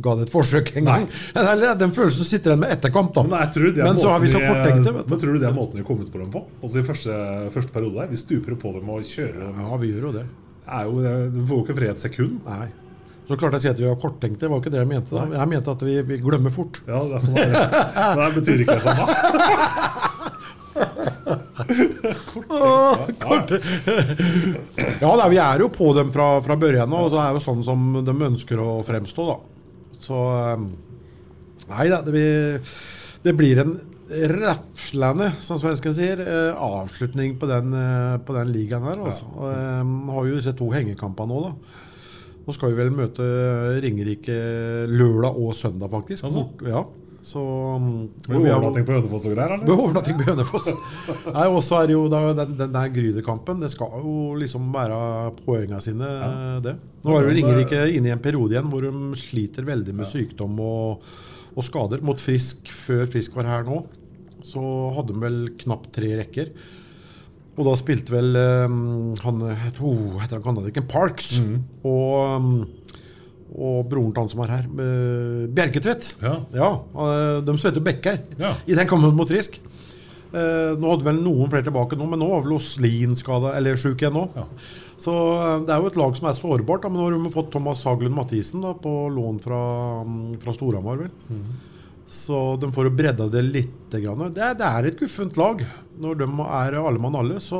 [0.05, 1.07] ga det et forsøk engang.
[1.33, 3.09] Den følelsen du sitter igjen med etter kamp.
[3.15, 3.23] da.
[3.25, 4.93] Men, jeg tror det Men så har vi så måten korttenkte.
[4.99, 5.15] vet du.
[5.15, 6.43] Men tror du det er måten vi kom ut på dem på?
[6.61, 7.17] Altså I første,
[7.57, 8.11] første periode der.
[8.13, 9.61] Vi stuper jo på dem og kjører dem.
[9.65, 10.25] Ja, vi gjør jo det.
[10.67, 11.01] Er jo,
[11.33, 12.39] du får jo ikke fred et sekund.
[12.47, 12.67] Nei.
[13.27, 14.49] Så klart jeg sier at vi var korttenkte.
[14.51, 15.15] Var ikke det jeg mente.
[15.15, 15.23] da.
[15.39, 16.81] Jeg mente at vi, vi glemmer fort.
[16.87, 17.59] Ja, det er sånn det er.
[18.19, 19.05] Det betyr ikke det da.
[23.23, 23.51] Kort.
[25.01, 27.45] Ja, da, vi er jo på dem fra, fra børjen og så er det jo
[27.45, 29.37] sånn som de ønsker å fremstå, da.
[30.03, 30.65] Så eh,
[31.63, 32.71] Nei da, det blir,
[33.23, 33.77] det blir en
[34.33, 38.99] raflende, som svensken sier, eh, avslutning på den, eh, på den ligaen her.
[39.03, 39.25] Altså.
[39.35, 41.53] Og, eh, har jo disse to hengekamper nå, da.
[42.43, 43.23] Nå skal vi vel møte
[43.81, 44.35] Ringerike
[44.91, 46.25] lørdag og søndag, faktisk.
[46.27, 46.49] Altså?
[46.67, 46.83] Ja,
[47.23, 47.39] så
[48.27, 49.71] Blir det overnatting på Hønefoss og greier, eller?
[49.71, 50.67] Overnatting på Hønefoss.
[51.31, 53.61] Nei, og så er det jo da, den, den der Grydekampen.
[53.63, 56.09] Det skal jo liksom være poengene sine,
[56.65, 56.75] det.
[57.03, 60.59] Nå er jo Ringerike inne i en periode igjen hvor de sliter veldig med sykdom
[60.59, 61.07] og,
[61.53, 62.03] og skader.
[62.05, 63.83] Mot Frisk før Frisk var her nå,
[64.43, 64.61] så
[64.97, 66.53] hadde de vel knapt tre rekker.
[67.53, 68.33] Og da spilte vel
[68.65, 71.35] um, han oh, heter han canadieren Parks
[71.85, 72.55] og, um,
[73.53, 76.15] og broren til han som er her, uh, Bjerketvedt.
[76.23, 76.71] Ja.
[76.97, 78.55] uh, de spilte jo backer Ja.
[78.65, 79.59] i den kampen mot Frisk.
[80.33, 83.77] Uh, nå hadde vel noen flere tilbake nå, men nå var vel Oslin skada, eller
[83.77, 84.25] sjuk igjen nå.
[84.33, 84.47] Ja.
[85.03, 86.85] Så uh, det er jo et lag som er sårbart.
[86.85, 89.61] Da, men nå har de fått Thomas Haglund Mathisen da, på lån fra,
[90.07, 91.07] um, fra Storhamar.
[91.27, 91.45] Mm.
[92.13, 93.79] Så de får jo bredda det litt.
[93.93, 94.31] Grann.
[94.33, 95.59] Det, det er et guffent lag
[96.01, 97.35] når de er alle mann alle.
[97.43, 97.59] Så,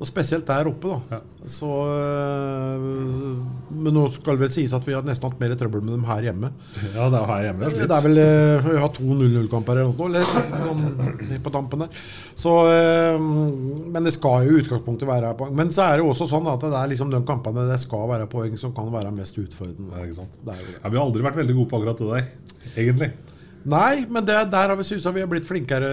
[0.00, 1.18] og spesielt der oppe, da.
[1.52, 1.68] Så,
[3.68, 6.06] men nå skal det vel sies at vi har nesten hatt mer trøbbel med dem
[6.08, 6.48] her hjemme.
[6.94, 7.66] Ja, det er her hjemme.
[7.66, 7.92] Det litt.
[7.92, 10.24] er vel eh, Vi har to 0-0-kamper eller noe, eller
[10.64, 12.00] sånn på tampen der.
[12.32, 15.52] Så, eh, men det skal jo i utgangspunktet være poeng.
[15.60, 18.08] Men så er det jo også sånn at det er liksom de kampene det skal
[18.08, 20.00] være poeng, som kan være mest utfordrende.
[20.00, 20.28] Ja?
[20.40, 20.78] Det er det.
[20.78, 23.12] Ja, vi har aldri vært veldig gode på akkurat det der, egentlig.
[23.68, 25.90] Nei, men det, der har vi synes vi har blitt flinkere,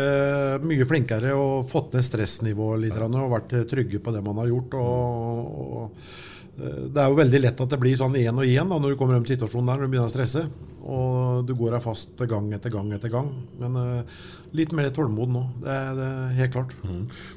[0.63, 4.77] mye flinkere og fått ned stressnivået litt og vært trygge på det man har gjort.
[4.79, 6.13] Og, og,
[6.57, 9.19] det er jo veldig lett at det blir sånn én og én når du kommer
[9.19, 10.47] i til situasjonen der når du begynner å stresse.
[10.87, 13.27] Og du går deg fast gang etter gang etter gang.
[13.59, 14.21] Men uh,
[14.55, 15.41] litt mer tålmod nå.
[15.61, 16.73] Det er, det er helt klart.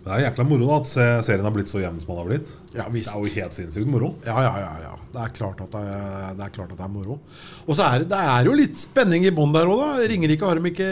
[0.05, 0.91] Det er jækla moro da at
[1.27, 2.53] serien har blitt så jevn som den har blitt.
[2.77, 4.13] Ja, Det er jo helt sinnssykt moro.
[4.27, 4.73] Ja, ja, ja.
[4.87, 4.95] ja.
[5.11, 7.19] Det er klart at det er, det er, klart at det er moro.
[7.67, 10.09] Og så er det, det er jo litt spenning i bånn der òg, da.
[10.15, 10.91] Ringerike har de ikke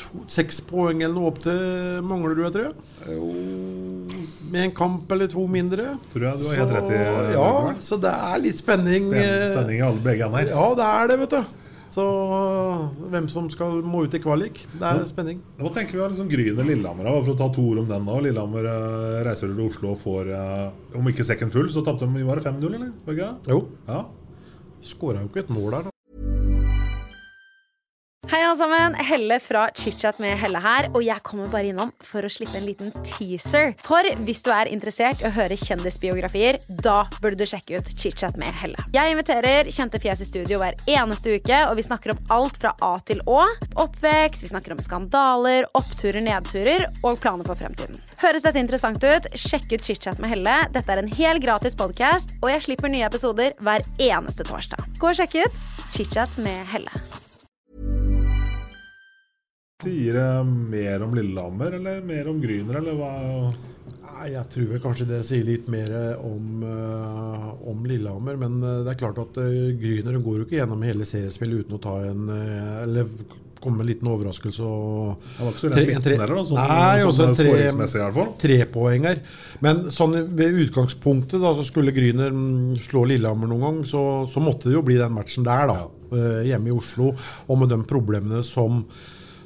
[0.00, 2.74] to, seks poeng eller noe opp til Manglerud, jeg tror jeg.
[4.52, 5.96] Med en kamp eller to mindre.
[6.12, 7.02] Tror jeg du har helt rett i,
[7.34, 7.50] Ja,
[7.84, 9.06] så det er litt spenning.
[9.08, 10.50] Spenning, spenning i alle begge ender.
[10.54, 11.60] Ja, det er det, vet du.
[11.94, 12.04] Så
[13.12, 14.64] hvem som skal må ut i kvalik.
[14.74, 15.38] Det er spenning.
[15.60, 17.06] Hva tenker vi om liksom Gryner Lillehammer?
[17.06, 18.18] Bare For å ta to ord om den nå.
[18.26, 22.26] Lillehammer eh, reiser til Oslo og får, eh, om ikke second full, så tapte de
[22.26, 23.34] bare 5-0, eller?
[23.46, 23.60] Jo.
[23.86, 24.02] Ja.
[24.84, 25.93] Skåra jo ikke et mål der, da.
[28.24, 32.24] Hei alle sammen, Helle fra ChitChat med Helle her, og jeg kommer bare innom for
[32.24, 33.74] å slippe en liten teaser.
[33.84, 38.38] For hvis du er interessert i å høre kjendisbiografier, da burde du sjekke ut ChitChat
[38.40, 38.80] med Helle.
[38.96, 42.72] Jeg inviterer kjente fjes i studio hver eneste uke, og vi snakker om alt fra
[42.86, 43.42] A til Å.
[43.84, 48.00] Oppvekst, vi snakker om skandaler, oppturer, nedturer og planer for fremtiden.
[48.24, 49.28] Høres dette interessant ut?
[49.36, 50.56] Sjekk ut ChitChat med Helle.
[50.72, 54.88] Dette er en helt gratis podkast, og jeg slipper nye episoder hver eneste torsdag.
[54.96, 57.04] Gå og sjekk ut ChitChat med Helle.
[59.84, 60.26] Sier det
[60.72, 63.12] mer om Lillehammer, eller mer om Gryner, eller hva?
[64.14, 65.90] Nei, Jeg tror vel kanskje det sier litt mer
[66.22, 68.36] om, eh, om Lillehammer.
[68.40, 69.40] Men eh, det er klart at
[69.80, 73.10] Gryner går jo ikke gjennom hele seriespillet uten å ta en eh, Eller
[73.64, 74.60] komme med en liten overraskelse.
[74.60, 77.96] Og, Det var ikke så Tre- rent midten der, da, sånn, Nei, sånn også skåringsmessig
[77.96, 78.32] i hvert fall.
[78.44, 79.20] trepoenger.
[79.64, 84.42] Men sånn ved utgangspunktet, da, så skulle Gryner mm, slå Lillehammer noen gang, så, så
[84.44, 85.78] måtte det jo bli den matchen der, da.
[86.12, 87.14] eh, hjemme i Oslo.
[87.48, 88.82] Og med de problemene som,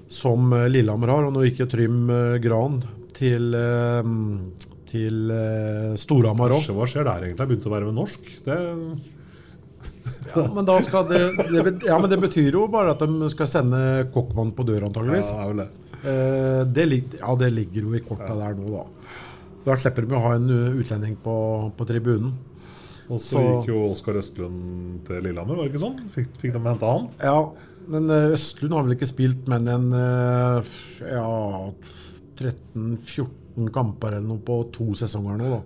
[0.09, 1.27] som eh, Lillehammer har.
[1.29, 2.81] Og nå gikk jo Trym eh, Gran
[3.16, 4.11] til, eh,
[4.88, 5.31] til
[6.01, 6.66] Storhamar òg.
[6.77, 7.44] Hva skjer der, egentlig?
[7.44, 8.29] Jeg begynte å være med norsk.
[8.49, 8.59] Det,
[10.29, 11.18] Ja, men da skal det,
[11.49, 13.79] det, ja, men det betyr jo bare at de skal sende
[14.12, 15.31] Kokkmann på dør, ja, antageligvis.
[15.33, 15.68] det er det.
[16.77, 19.14] Det, ja, det ligger jo i korta der nå, da.
[19.64, 20.49] Da slipper de å ha en
[20.81, 21.35] utlending på,
[21.77, 22.35] på tribunen.
[23.09, 25.97] Og så Så- gikk jo Oskar Østlund til Lillehammer, var det ikke sånn?
[26.12, 27.09] Fikk, fikk de henta han?
[27.25, 27.38] Ja,
[27.92, 30.77] men eh, Østlund har vel ikke spilt men en eh,
[31.09, 31.33] ja,
[32.38, 35.64] 13-14 kamper eller noe på to sesonger nå, da.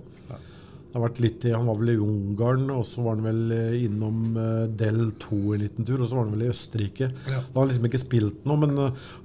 [0.93, 3.85] Det har vært litt, Han var vel i Ungarn, og så var han vel eh,
[3.87, 4.35] innom
[4.77, 6.03] Del 2 en liten tur.
[6.03, 7.09] Og så var han vel i Østerrike.
[7.31, 8.77] Da har han liksom ikke spilt noe, men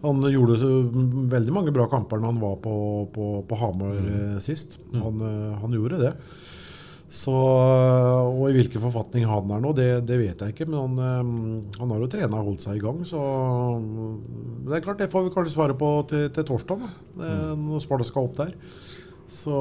[0.06, 0.72] han gjorde
[1.34, 2.76] veldig mange bra kamper når han var på,
[3.12, 4.38] på, på Hamar mm.
[4.48, 4.78] sist.
[4.96, 6.14] Han, eh, han gjorde det.
[7.08, 10.68] Så, og i hvilken forfatning han er nå, det, det vet jeg ikke.
[10.68, 13.22] Men han, eh, han har jo trena og holdt seg i gang, så
[14.68, 16.90] Det er klart, det får vi kanskje svare på til, til torsdag, da,
[17.24, 18.52] eh, når Sparta skal opp der.
[19.32, 19.56] Så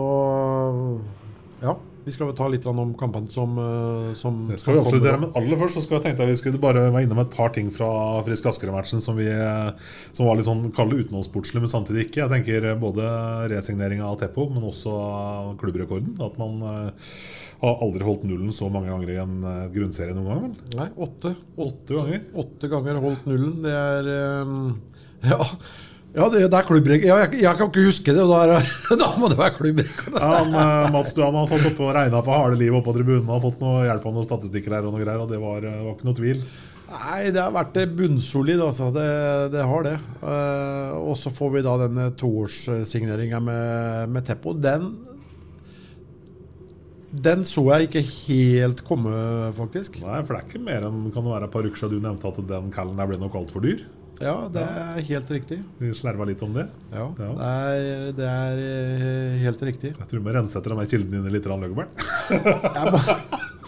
[1.63, 1.77] ja.
[2.07, 5.33] Vi skal vel ta litt om kampene som, eh, som Det skal vi absolutt men
[5.39, 7.73] aller først så skal jeg tenkte jeg vi skulle bare være innom et par ting
[7.75, 7.89] fra
[8.27, 9.27] Frisk Asker-matchen som, vi,
[10.15, 12.23] som var litt sånn kalde utenomsportslig, men samtidig ikke.
[12.23, 13.09] Jeg tenker både
[13.51, 14.95] resigneringa av Teppo, men også
[15.61, 16.15] klubbrekorden.
[16.23, 17.11] At man eh,
[17.63, 20.45] har aldri holdt nullen så mange ganger i en eh, grunnserie noen gang.
[20.47, 20.79] vel?
[20.79, 21.35] Nei, åtte.
[21.57, 22.23] Åtte ganger.
[22.45, 23.59] Åtte ganger holdt nullen.
[23.67, 24.55] Det er eh,
[25.33, 25.41] Ja,
[26.15, 27.09] ja det, det er klubbrekord.
[27.09, 28.61] Ja, jeg, jeg kan ikke huske det, og da,
[29.03, 30.15] da må det være klubbrekord.
[30.21, 32.97] Ja, han, eh, Mats Duan har satt oppe og regna for harde liv oppe på
[33.01, 35.61] tribunen og fått noe hjelp av noen statistikker her og noe greier, og det var,
[35.65, 36.41] det var ikke noe tvil.
[36.87, 38.93] Nei, det har vært eh, bunnsolid, altså.
[38.95, 39.09] Det,
[39.57, 39.97] det har det.
[40.23, 44.55] Uh, og så får vi da denne toårssigneringa med, med Teppo.
[44.55, 44.93] Den
[47.17, 49.13] den så jeg ikke helt komme,
[49.57, 50.01] faktisk.
[50.05, 52.05] Nei, for det er ikke mer enn kan det være et par uker siden du
[52.05, 53.85] nevnte at den callen der ble nok altfor dyr.
[54.23, 55.59] Ja, det er helt riktig.
[55.81, 56.67] Vi slerva litt om det.
[56.93, 57.31] Ja, Ja.
[57.37, 59.91] Det, er, det er eh, helt riktig.
[59.99, 61.91] Jeg tror vi må rense etter de kildene dine litt, Løggebern.
[62.31, 63.03] Jeg må-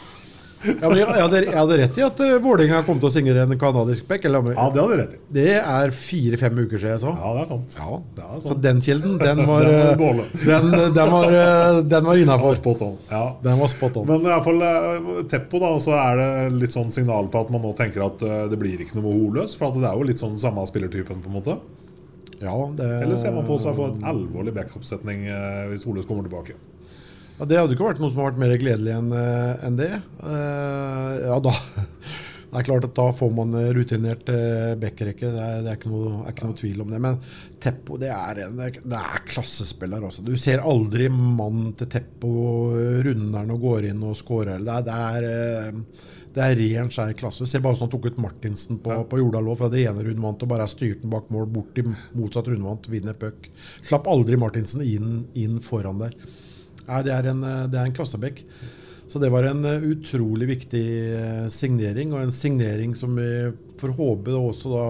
[0.59, 3.45] Ja, men jeg, hadde, jeg hadde rett i at uh, Vålerenga kom til å signere
[3.47, 4.25] en canadisk back.
[4.27, 5.19] Eller, Ja, det hadde rett i.
[5.37, 7.13] det er fire-fem uker siden jeg så.
[7.15, 7.77] Ja, det er sant.
[7.79, 12.09] Ja, Det er Så den kilden, den var, Den eh, den, den var, eh, den
[12.11, 12.57] var innafor.
[12.59, 12.97] Spot on.
[13.11, 13.25] Ja.
[13.45, 14.09] Den var spot on.
[14.11, 17.53] Men i hvert fall eh, Teppo, da, så er det litt sånn signal på at
[17.55, 19.55] man nå tenker at eh, det blir ikke noe Holøs.
[19.59, 21.59] For at det er jo litt sånn samme spillertypen, på en måte.
[22.39, 26.27] Ja, det, Eller ser man på seg for et alvorlig backup-setning eh, hvis Holøs kommer
[26.27, 26.55] tilbake?
[27.39, 29.93] Ja, det hadde ikke vært noe som har vært mer gledelig enn en det.
[30.23, 31.55] Uh, ja, da
[32.49, 34.31] Det er klart at da får man eh, rutinert
[34.81, 35.29] backrekke.
[35.35, 37.01] Det, er, det er, ikke noe, er ikke noe tvil om det.
[37.05, 37.19] Men
[37.61, 40.07] Teppo det er en det er klassespiller.
[40.09, 40.25] Også.
[40.25, 42.31] Du ser aldri mannen til Teppo
[42.79, 44.65] eh, runder den og går inn og scorer.
[44.65, 47.45] Det er, det er, eh, det ren, skjær klasse.
[47.45, 50.53] Se bare hvordan han tok ut Martinsen på, på Jordalå fra det ene rundvant og
[50.57, 53.51] bare styrte den bak mål, bort til motsatt rundvant, vinner puck.
[53.85, 56.17] Slapp aldri Martinsen inn, inn foran der.
[56.89, 58.45] Nei, det er en, eh, det er en klassebekk.
[59.09, 60.85] Så det var en eh, utrolig viktig
[61.17, 63.31] eh, signering, og en signering som vi
[63.81, 64.85] får håpe også da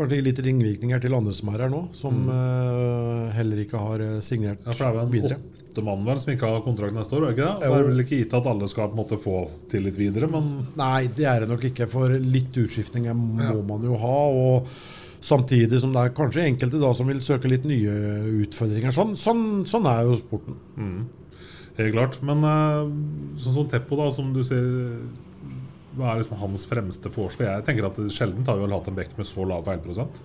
[0.00, 4.24] Kanskje litt ringvirkninger til andre som er her nå, som eh, heller ikke har signert
[4.24, 7.18] signert Ja, for det er vel en åtte mann vel som ikke har kontrakt neste
[7.18, 7.26] år?
[7.32, 7.66] ikke det?
[7.66, 9.98] Så er det vel ikke gitt at alle skal på en måte få til litt
[10.00, 14.16] videre, men Nei, det er det nok ikke, for litt utskiftninger må man jo ha.
[14.30, 14.72] og
[15.20, 17.92] Samtidig som det er kanskje enkelte da som vil søke litt nye
[18.46, 18.94] utfordringer.
[18.94, 20.56] Sånn, sånn, sånn er jo sporten.
[21.76, 22.20] helt klart.
[22.24, 22.86] Men eh,
[23.42, 24.64] sånn som Teppo, da, som du sier
[25.96, 27.58] Hva er liksom hans fremste forsvar?
[27.58, 30.20] Jeg tenker at sjelden har vi vel hatt en bekk med så lav feilprosent.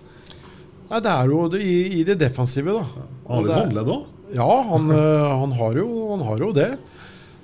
[0.89, 3.07] Nei, Det er jo det, i, i det defensive, da.
[3.27, 4.11] Han har litt håndledd òg.
[4.35, 6.71] Ja, han, øh, han, har jo, han har jo det.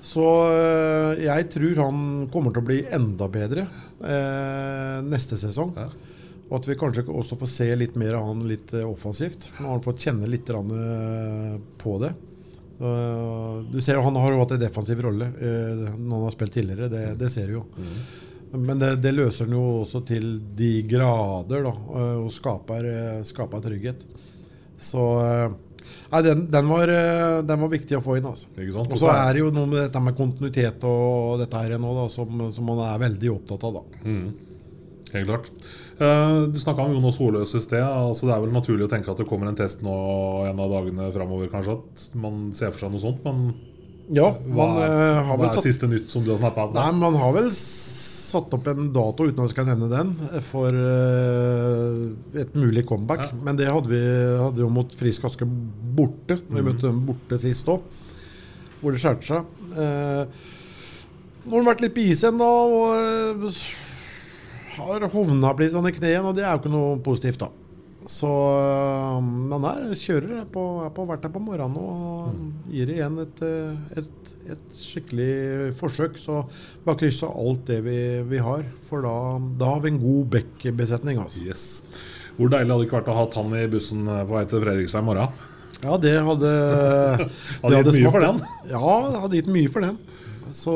[0.06, 3.68] Så øh, jeg tror han kommer til å bli enda bedre
[4.02, 5.76] eh, neste sesong.
[5.78, 5.90] Ja.
[6.52, 9.46] Og at vi kanskje også får se litt mer av han litt eh, offensivt.
[9.54, 12.12] For nå har han fått kjenne litt eh, på det.
[12.82, 16.54] Du ser jo Han har jo hatt en defensiv rolle eh, når han har spilt
[16.58, 16.90] tidligere.
[16.90, 17.64] Det, det ser du jo.
[18.58, 20.26] Men det, det løser han jo også til
[20.60, 21.72] de grader, da.
[21.72, 24.04] eh, Og skaper, eh, skaper trygghet.
[24.82, 25.52] Så eh,
[26.12, 28.26] Nei, den, den, var, eh, den var viktig å få inn.
[28.28, 28.50] altså.
[28.84, 32.10] Og så er det jo noe med dette med kontinuitet og dette her nå, da,
[32.12, 33.80] som, som man er veldig opptatt av.
[33.80, 34.02] da.
[35.12, 35.50] Helt klart.
[36.02, 37.84] Eh, du snakka om Jonas Holøs i sted.
[37.84, 39.95] Altså det er vel naturlig å tenke at det kommer en test nå
[40.50, 41.76] en av dagene framover, kanskje.
[41.82, 43.26] At man ser for seg noe sånt.
[43.28, 43.52] Men
[44.12, 46.69] Ja, hva, er, eh, hva er satt siste nytt som du har snappa?
[46.76, 50.13] Nei, man har vel satt opp en dato, uten at jeg skal nevne den,
[50.47, 53.28] for eh, et mulig comeback.
[53.28, 53.41] Ja.
[53.43, 54.02] Men det hadde vi
[54.39, 56.39] hadde jo mot Frisk Aske borte.
[56.47, 57.84] Vi møtte dem borte sist òg,
[58.82, 59.54] hvor det skjærte seg.
[61.41, 63.45] Nå har han vært litt på is igjen, da, og
[64.78, 67.52] har hovna litt sånn i kneet, og det er jo ikke noe positivt, da.
[68.10, 68.28] Så
[69.22, 72.90] man Men han er kjører, er på, er på, vært her på morgenen og gir
[72.90, 76.18] igjen et, øh, et, et skikkelig forsøk.
[76.18, 76.40] Så
[76.86, 78.00] bare krysse alt det vi,
[78.32, 79.14] vi har, for da,
[79.60, 81.22] da har vi en god back-besetning.
[81.22, 81.46] Altså.
[81.46, 81.68] Yes.
[82.40, 84.66] Hvor deilig hadde det ikke vært å ha han i bussen eh, på vei til
[84.66, 85.48] Fredrikstad i morgen?
[85.82, 86.50] Ja, det hadde
[87.62, 88.42] Hadde gitt mye for den.
[88.70, 90.02] Ja, det hadde gitt mye for den.
[90.56, 90.74] Så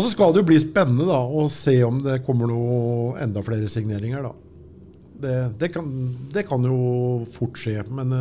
[0.00, 3.42] Og så skal det jo bli spennende da å se om det kommer noe enda
[3.44, 4.22] flere signeringer.
[4.30, 4.32] da.
[5.20, 5.88] Det, det, kan,
[6.32, 8.14] det kan jo fort skje, men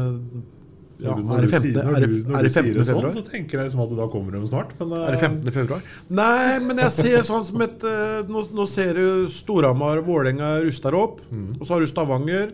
[0.99, 1.77] ja, Når du- er når det 15.
[1.79, 4.07] Er det, du- når er du sier det sånn, så tenker jeg liksom at da
[4.11, 4.73] kommer de snart.
[4.81, 5.51] Men Er det 15.
[5.55, 5.81] februar?
[6.09, 10.91] Nei, men jeg ser sånn som et eh, Nå, nå ser du Storhamar, Vålerenga ruster
[10.99, 11.21] opp.
[11.31, 12.51] Og så har du Stavanger.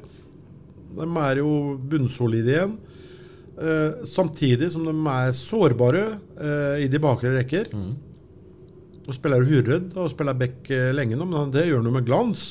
[0.96, 2.78] De er jo bunnsolide igjen.
[3.58, 7.72] Eh, samtidig som de er sårbare eh, i de bakre rekker.
[9.06, 12.48] Nå spiller Hurred og spiller Beck eh, lenge nå, men det gjør noe med glans.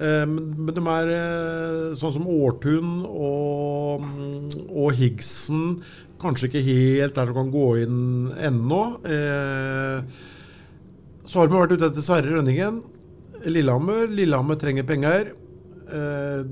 [0.00, 4.06] Eh, men, men de er eh, sånn som Årtun og,
[4.70, 5.82] og Higson
[6.20, 8.00] kanskje ikke helt der som kan gå inn
[8.40, 8.80] ennå.
[9.04, 10.26] Eh,
[11.24, 12.80] så har vi vært ute etter Sverre Rønningen.
[13.48, 14.08] Lillehammer.
[14.12, 15.32] Lillehammer trenger penger.
[15.90, 16.42] Eh,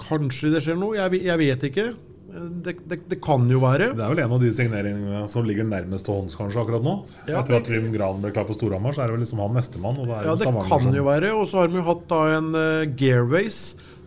[0.00, 0.96] kanskje det skjer noe?
[0.98, 1.86] Jeg, jeg vet ikke.
[2.30, 3.88] Det, det, det kan jo være.
[3.98, 6.92] Det er vel en av de signeringene som ligger nærmest til hånds kanskje akkurat nå.
[7.26, 9.56] Ja, Etter at Trym Gran ble klar for Storhamar, så er det vel liksom han
[9.58, 9.98] nestemann.
[9.98, 11.32] Og det er Ja, det kan som- jo være.
[11.34, 13.58] Og så har vi jo hatt da en uh, Gearways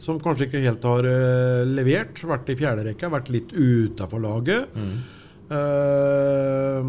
[0.04, 2.16] som kanskje ikke helt har uh, levert.
[2.32, 4.72] Vært i fjerderekka, vært litt utafor laget.
[5.54, 6.80] Eh,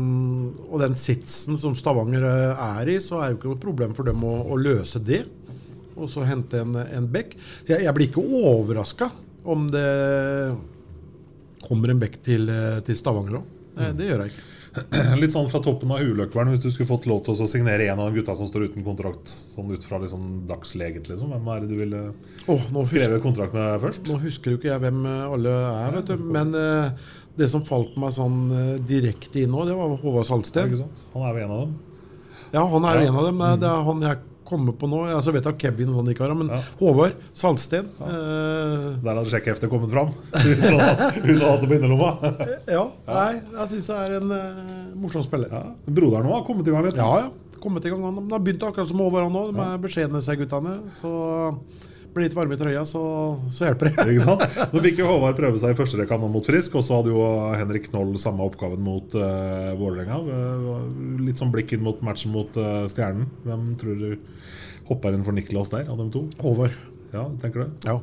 [0.71, 4.07] og den sitsen som Stavanger er i, så er det jo ikke noe problem for
[4.09, 5.25] dem å, å løse det.
[5.95, 7.37] Og så hente en, en bekk.
[7.67, 9.11] Så jeg, jeg blir ikke overraska
[9.51, 9.85] om det
[11.65, 13.49] kommer en bekk til, eh, til Stavanger òg.
[13.75, 14.51] Det, det gjør jeg ikke.
[15.23, 18.01] Litt sånn fra toppen av Huløkvern, hvis du skulle fått lov til å signere en
[18.03, 21.31] av de gutta som står uten kontrakt, sånn ut fra liksom dagsleget, liksom.
[21.31, 22.01] Hvem er det du ville
[22.51, 24.09] oh, skrevet kontrakt med først?
[24.11, 26.29] Nå husker jo ikke jeg hvem eh, alle er, vet du.
[26.39, 27.07] Men eh,
[27.39, 28.45] det som falt meg sånn
[28.87, 30.71] direkte inn nå, det var Håvard Salsten.
[30.71, 31.05] ikke sant?
[31.15, 31.75] Han er jo en av dem.
[32.55, 33.09] Ja, han er Ja.
[33.09, 33.41] en av dem.
[33.63, 35.03] Det er han jeg kommer på nå.
[35.09, 36.59] Jeg så vet at Kevin og sånn ikke har, men Ja.
[36.81, 37.89] Håvard Salsten.
[38.01, 40.13] eh, Der hadde sjekkeheftet kommet fram.
[40.35, 42.11] Hvis han hadde det på innerlomma.
[42.69, 45.49] ja, nei, jeg syns det er en uh, morsom spiller.
[45.53, 45.63] Ja.
[45.89, 47.01] Broderen òg har kommet i gang litt.
[47.01, 47.59] Ja, ja.
[47.65, 48.03] Kommet i gang.
[48.05, 49.55] Han har begynt akkurat som Håvard, han òg.
[49.57, 50.79] De er beskjedne, seg guttene.
[51.01, 51.13] Så
[52.15, 53.03] blir litt varme i trøya, så,
[53.53, 54.07] så hjelper det.
[54.15, 54.45] Ikke sant?
[54.73, 57.13] Nå fikk jo Håvard prøve seg i første rekka nå mot Frisk, og så hadde
[57.15, 57.27] jo
[57.59, 60.21] Henrik Knoll samme oppgaven mot uh, Vålerenga.
[60.23, 60.73] Eh,
[61.27, 63.29] Litt sånn blikk inn mot matchen mot uh, Stjernen.
[63.45, 64.11] Hvem tror du
[64.89, 66.27] hopper inn for Niklas der, av dem to?
[66.45, 66.77] Håvard.
[67.15, 67.89] Ja, tenker du?
[67.89, 67.99] Ja.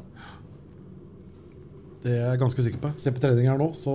[2.01, 2.89] Det er jeg ganske sikker på.
[2.97, 3.91] Se på trening her nå, så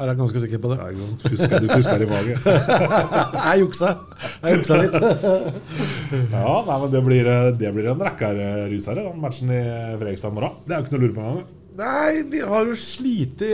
[0.00, 0.78] er jeg ganske sikker på det.
[0.80, 1.26] Nei, sant?
[1.28, 2.46] Fusker, du fusker i faget.
[3.48, 3.90] Jeg juksa.
[4.46, 4.96] Jeg juksa litt.
[6.32, 9.60] Ja, nei, men det blir, eh, det blir en rekke her, den matchen i
[10.00, 10.56] Fredrikstad i morgen.
[10.64, 11.44] Det er jo ikke noe å lure på engang.
[11.78, 13.48] Nei, vi har jo slitt i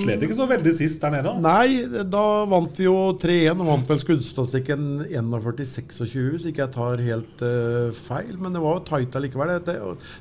[0.00, 1.34] Slet ikke så veldig sist der nede.
[1.44, 7.02] Nei, da vant vi jo 3-1 og vant vel skuddstatistikken 41-26, hvis ikke jeg tar
[7.04, 8.38] helt uh, feil.
[8.40, 9.52] Men det var jo tight allikevel.
[9.66, 9.74] Det,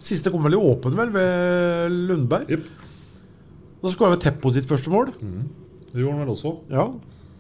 [0.04, 2.52] siste kom vel i åpen, vel, ved Lundberg.
[2.58, 2.68] Yep.
[3.86, 5.14] Da skåra Teppo sitt første mål.
[5.16, 6.52] Det gjorde han vel også.
[6.74, 6.90] Ja,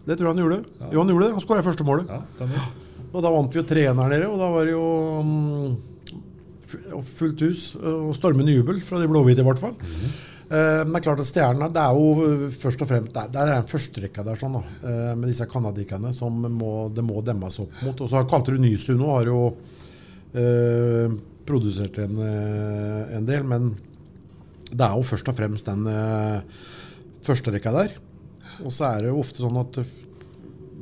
[0.07, 0.61] det tror jeg han gjorde.
[0.93, 1.33] Jo, han gjorde det.
[1.35, 2.15] Han skåra første målet.
[2.15, 2.71] Ja, stemmer.
[3.11, 4.87] Og da vant vi jo 3-1 her nede, og da var det jo
[5.23, 5.94] mm, fu-
[7.05, 9.75] fullt hus og stormende jubel fra de blåhvite, i hvert fall.
[10.45, 13.53] Eh, Men det er klart at stjernene Det er jo først og fremst Det er-
[13.55, 17.71] en førsterekka der, sånn da eh, med disse canadierne som må, det må demmes opp
[17.81, 17.99] mot.
[18.01, 19.39] Og så har Kalterud Nystuen nå har jo
[20.35, 21.09] eh,
[21.45, 23.71] produsert en, eh, en del, men
[24.71, 26.41] det er jo først og fremst den eh,
[27.25, 27.93] førsterekka der.
[28.63, 29.93] Og så er det jo ofte sånn at eh,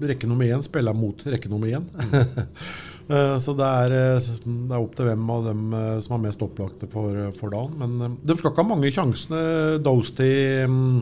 [0.03, 1.85] rekke nummer én spiller mot rekke nummer én.
[3.09, 6.27] Eh, Så det er, eh, det er opp til hvem av dem eh, som er
[6.29, 7.75] mest opplagte for, for dagen.
[7.79, 9.41] Men de skal ikke ha mange sjansene.
[9.83, 10.29] Dosti.
[10.67, 10.99] mm,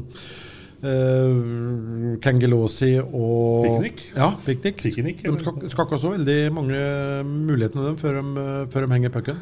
[0.83, 4.01] eh, Kangelosi og Piknik.
[4.17, 4.81] Ja, piknik.
[5.23, 6.79] De skal, skal ikke ha så veldig mange
[7.27, 9.37] mulighetene dem før de, før de henger pucken.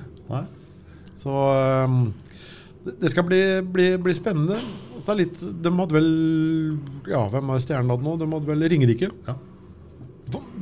[1.20, 1.32] Så
[1.86, 2.14] um,
[2.86, 4.60] det- skal bli, bli, bli spennende.
[5.00, 6.10] Så litt, de hadde vel
[7.08, 8.18] Ja, hvem er stjernen hadde nå?
[8.20, 9.10] De hadde vel Ringerike.
[9.28, 9.36] Ja.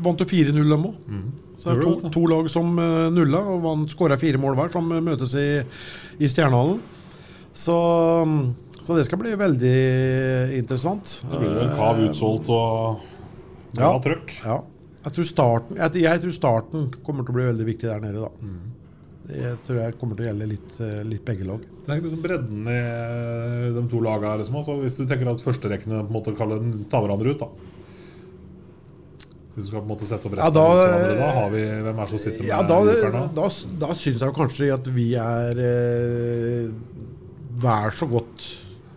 [0.01, 0.95] Vant jo 4-0 dem òg.
[1.57, 4.71] Så det er to, to lag som uh, nulla, og vant skåra fire mål hver,
[4.75, 5.47] som uh, møtes i,
[6.21, 6.79] i Stjernehallen.
[7.57, 7.73] Så,
[8.21, 9.77] um, så det skal bli veldig
[10.59, 11.17] interessant.
[11.25, 13.05] Det blir vel kav utsolgt og
[13.73, 14.01] bra Ja.
[14.05, 14.35] trøkk.
[14.45, 14.59] Ja.
[15.07, 18.27] Jeg tror, starten, jeg, jeg tror starten kommer til å bli veldig viktig der nede,
[18.27, 18.31] da.
[18.43, 18.73] Mm.
[19.27, 20.75] Det tror jeg kommer til å gjelde litt,
[21.07, 21.63] litt begge lag.
[21.87, 24.37] Tenk liksom bredden i de to lagene.
[24.39, 24.55] Liksom.
[24.59, 26.05] Altså, hvis du tenker at førsterekkene
[26.91, 27.66] tar hverandre ut, da.
[29.57, 31.49] Hvis du skal på en måte sette opp Ja, resten da- av hverandre, da har
[31.49, 33.47] vi hvem er det som sitter med Ja, da, jokeren da, da,
[33.81, 36.69] da syns jeg kanskje at vi er eh,
[37.65, 38.45] vær så godt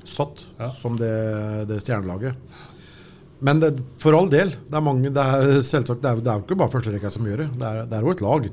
[0.04, 0.68] satt Ja.
[0.76, 1.10] som det,
[1.70, 2.36] det stjernelaget.
[3.40, 3.70] Men det,
[4.02, 4.50] for all del.
[4.52, 7.24] Det er mange, det er, selvsagt, det er, det er jo ikke bare førsterekka som
[7.24, 7.50] gjør det.
[7.56, 8.48] Det er, det er jo et lag.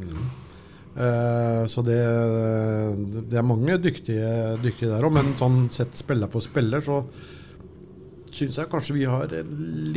[0.97, 1.97] Eh, så det,
[3.27, 4.29] det er mange dyktige,
[4.63, 5.11] dyktige der òg.
[5.19, 7.01] Men sånn sett spiller for spiller, så
[8.37, 9.31] syns jeg kanskje vi har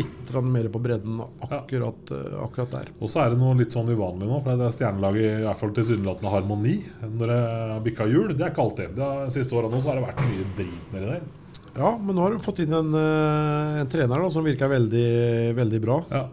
[0.01, 2.45] litt mer på bredden akkurat, ja.
[2.47, 2.93] akkurat der.
[3.01, 5.61] Og så er det noe litt sånn uvanlig nå, for det er stjernelaget i hvert
[5.61, 7.41] fall tilsynelatende harmoni når det
[7.75, 8.33] har bikka jul.
[8.35, 8.97] Det er ikke alltid.
[8.99, 11.29] De siste åra nå så har det vært mye drit nedi der.
[11.77, 15.11] Ja, men nå har de fått inn en, eh, en trener da, som virker veldig,
[15.59, 16.01] veldig bra.
[16.11, 16.25] Ja.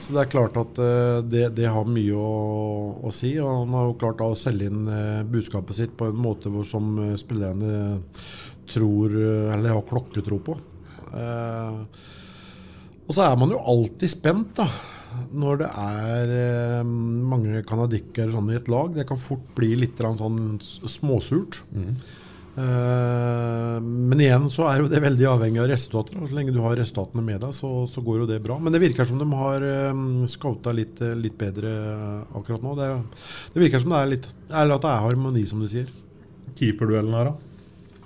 [0.00, 2.30] Så det er klart at eh, det, det har mye å,
[3.06, 3.34] å si.
[3.38, 6.66] Og han har jo klart å selge inn eh, budskapet sitt på en måte hvor
[6.66, 8.00] som eh, spillerne
[8.70, 10.56] tror eh, Eller har klokketro på.
[11.16, 12.06] Eh,
[13.06, 14.68] og så er man jo alltid spent, da.
[15.34, 18.94] Når det er eh, mange canadikkere sånn i et lag.
[18.94, 21.64] Det kan fort bli litt sånn småsurt.
[22.60, 26.20] Eh, men igjen så er jo det veldig avhengig av resultater.
[26.20, 28.60] og Så lenge du har resultatene med deg, så, så går jo det bra.
[28.62, 29.66] Men det virker som de har
[30.30, 31.74] scouta litt, litt bedre
[32.38, 32.78] akkurat nå.
[32.78, 32.90] Det,
[33.56, 35.90] det virker som det er litt Eller at det er harmoni, som du sier.
[36.54, 37.38] Keeperduellen her, da?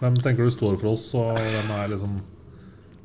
[0.00, 2.16] Hvem tenker du står for oss, og hvem er liksom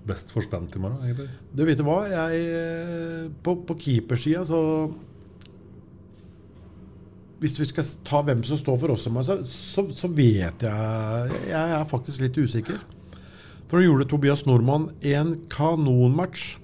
[0.09, 0.99] best forspent i morgen?
[1.05, 1.29] egentlig?
[1.55, 4.59] Du vet du hva, jeg eh, På, på keepersida så
[7.39, 11.75] Hvis vi skal ta hvem som står for oss, så, så, så vet jeg Jeg
[11.79, 12.81] er faktisk litt usikker.
[13.69, 16.55] For nå gjorde Tobias Nordmann en kanonmatch.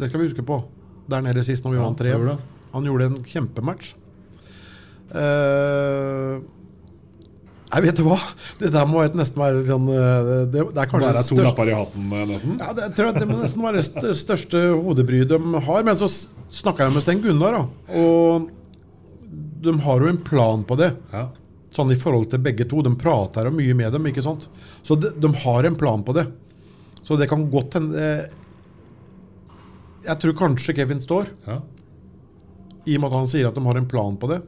[0.00, 0.58] Det skal vi huske på.
[1.08, 2.38] Der nede sist når vi Ja, vant 3 han gjorde.
[2.74, 3.94] Han gjorde en kjempematch.
[5.14, 6.42] Eh,
[7.74, 8.18] jeg vet du hva?
[8.60, 11.76] Det der må nesten være sånn eh, Det, det er kanskje Bare to lapper i
[11.76, 12.58] hatten, eh, nesten?
[12.60, 15.86] ja, det tror jeg det må nesten være det største hodebryet de har.
[15.86, 16.08] Men så
[16.54, 17.96] snakka jeg med Sten Gunnar, da.
[18.00, 18.50] Og
[19.64, 20.92] de har jo en plan på det.
[21.14, 21.26] Ja.
[21.74, 22.82] Sånn i forhold til begge to.
[22.86, 24.48] De prater jo mye med dem, ikke sant.
[24.86, 26.28] Så de, de har en plan på det.
[27.04, 28.24] Så det kan godt hende eh,
[30.06, 31.58] Jeg tror kanskje Kevin står, ja.
[32.84, 34.42] i og med at han sier at de har en plan på det.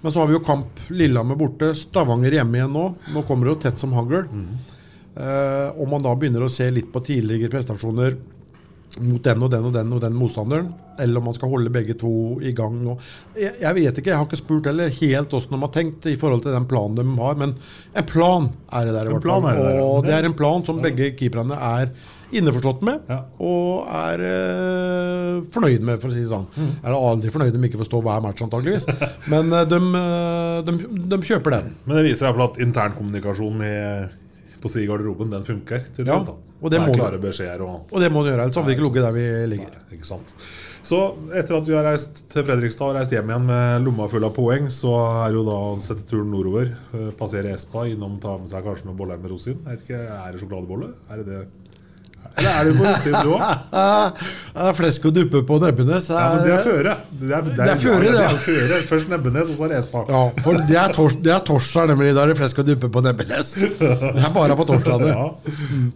[0.00, 2.84] Men så har vi jo kamp Lillehammer borte, Stavanger hjemme igjen nå.
[3.14, 4.22] Nå kommer det jo tett som hagl.
[4.24, 8.16] Eh, om man da begynner å se litt på tidligere prestasjoner
[8.98, 11.94] mot den og den og den og den motstanderen, eller om man skal holde begge
[11.98, 12.96] to i gang nå.
[13.38, 16.16] Jeg, jeg vet ikke, jeg har ikke spurt heller helt åssen de har tenkt i
[16.18, 17.54] forhold til den planen de har, men
[17.94, 19.60] en plan er det der i hvert fall.
[19.84, 21.92] Og det er en plan som begge keeperne er
[22.32, 23.18] innforstått med, Ja.
[23.42, 26.46] og er eh, fornøyd med, for å si det sånn.
[26.56, 26.70] Mm.
[26.84, 28.86] Er aldri fornøyd om de ikke får stå hver match, antageligvis.
[29.32, 30.76] Men eh, de, eh, de,
[31.14, 31.74] de kjøper den.
[31.86, 34.16] Men det viser i hvert fall at internkommunikasjonen i-
[34.60, 35.86] på si garderoben, den funker.
[36.04, 36.34] Ja, da.
[36.60, 38.84] og det må klare beskjeder og Og det må de gjøre, ellers hadde vi ikke
[38.90, 39.22] ligget der vi
[39.54, 39.70] ligger.
[39.88, 40.34] Nei, ikke sant.
[40.84, 40.98] Så
[41.32, 44.34] etter at du har reist til Fredrikstad og reist hjem igjen med lomma full av
[44.36, 44.92] poeng, så
[45.24, 46.74] er jo da å sette turen nordover.
[47.16, 49.56] Passere Espa, innom ta med seg kanskje noen boller med rosin.
[49.64, 50.92] Jeg vet ikke, Er det sjokoladebolle?
[51.08, 51.40] Er det det?
[52.40, 53.40] Eller er du på utsiden, du òg?
[54.54, 56.06] Det er flesk og duppe på Nebbenes.
[56.08, 56.92] Ja, men det er føre.
[57.20, 58.28] Det er, Det er føre, ja, det, det.
[58.28, 58.78] er føre.
[58.88, 60.02] Først Nebbenes, og så Respa.
[60.08, 62.12] Ja, for det er, tors det er torsdag, nemlig.
[62.16, 63.50] Da er det flesk og duppe på Nebbenes.
[63.58, 65.10] Det er bare på torsdagene.
[65.20, 65.26] Ja.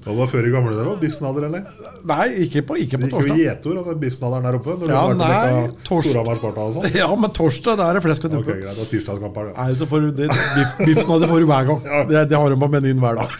[0.04, 0.98] Det var før i gamle dager?
[1.00, 1.62] Biffsnadder, eller?
[2.10, 3.38] Nei, ikke på, ikke på Det torsdag.
[3.40, 4.76] gjetord om biffsnadderen der oppe.
[4.90, 6.90] Ja, nei, til tors- Storhamar Sparta og sånn.
[7.00, 8.74] Ja, men torsdag da er det flesk og Ok, Okay, greit.
[8.76, 9.56] Det er tirsdagskamp her, det.
[9.62, 11.80] Nei, så får du det, biff, Biffsnadder får du hver gang.
[12.12, 13.38] Det, det har de på menyen hver dag.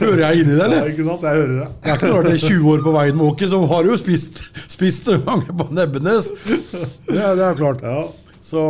[0.00, 0.90] Hører jeg inni det, Ja, eller?
[0.92, 1.22] ikke sant?
[1.28, 1.68] Jeg hører det.
[1.84, 3.90] Jeg har ikke vært det er 20 år på veien med Åke, så har du
[3.92, 4.42] jo spist,
[4.72, 6.30] spist mange på Nebbenes.
[7.12, 7.82] Det, er- det er klart.
[7.86, 8.02] Ja.
[8.42, 8.60] Så,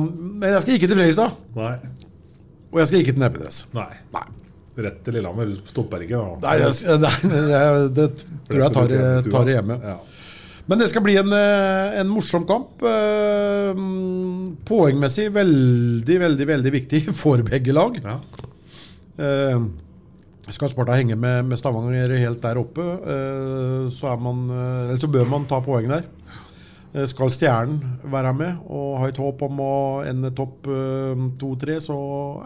[0.00, 1.72] men jeg skal ikke til Fredrikstad, Nei.
[2.72, 3.58] og jeg skal ikke til Nebbenes.
[3.76, 3.90] Nei.
[4.80, 5.50] Rett til Lillehammer.
[5.50, 6.38] Du stopper ikke da.
[6.46, 8.06] Nei, jeg, nei, det, det
[8.48, 8.94] tror jeg tar,
[9.28, 9.76] tar det hjemme.
[9.84, 9.98] Ja.
[10.70, 12.80] Men det skal bli en, eh, en morsom kamp.
[12.86, 13.80] Eh,
[14.70, 17.98] Poengmessig veldig, veldig veldig viktig for begge lag.
[18.06, 18.16] Ja.
[20.54, 25.00] Skal Sparta henge med, med Stavanger helt der oppe, eh, så, er man, eh, eller
[25.02, 26.04] så bør man ta poeng der.
[26.94, 27.80] Eh, Skal Stjernen
[28.10, 29.72] være med og ha et håp om å
[30.08, 30.66] ende topp
[31.40, 31.96] to-tre, så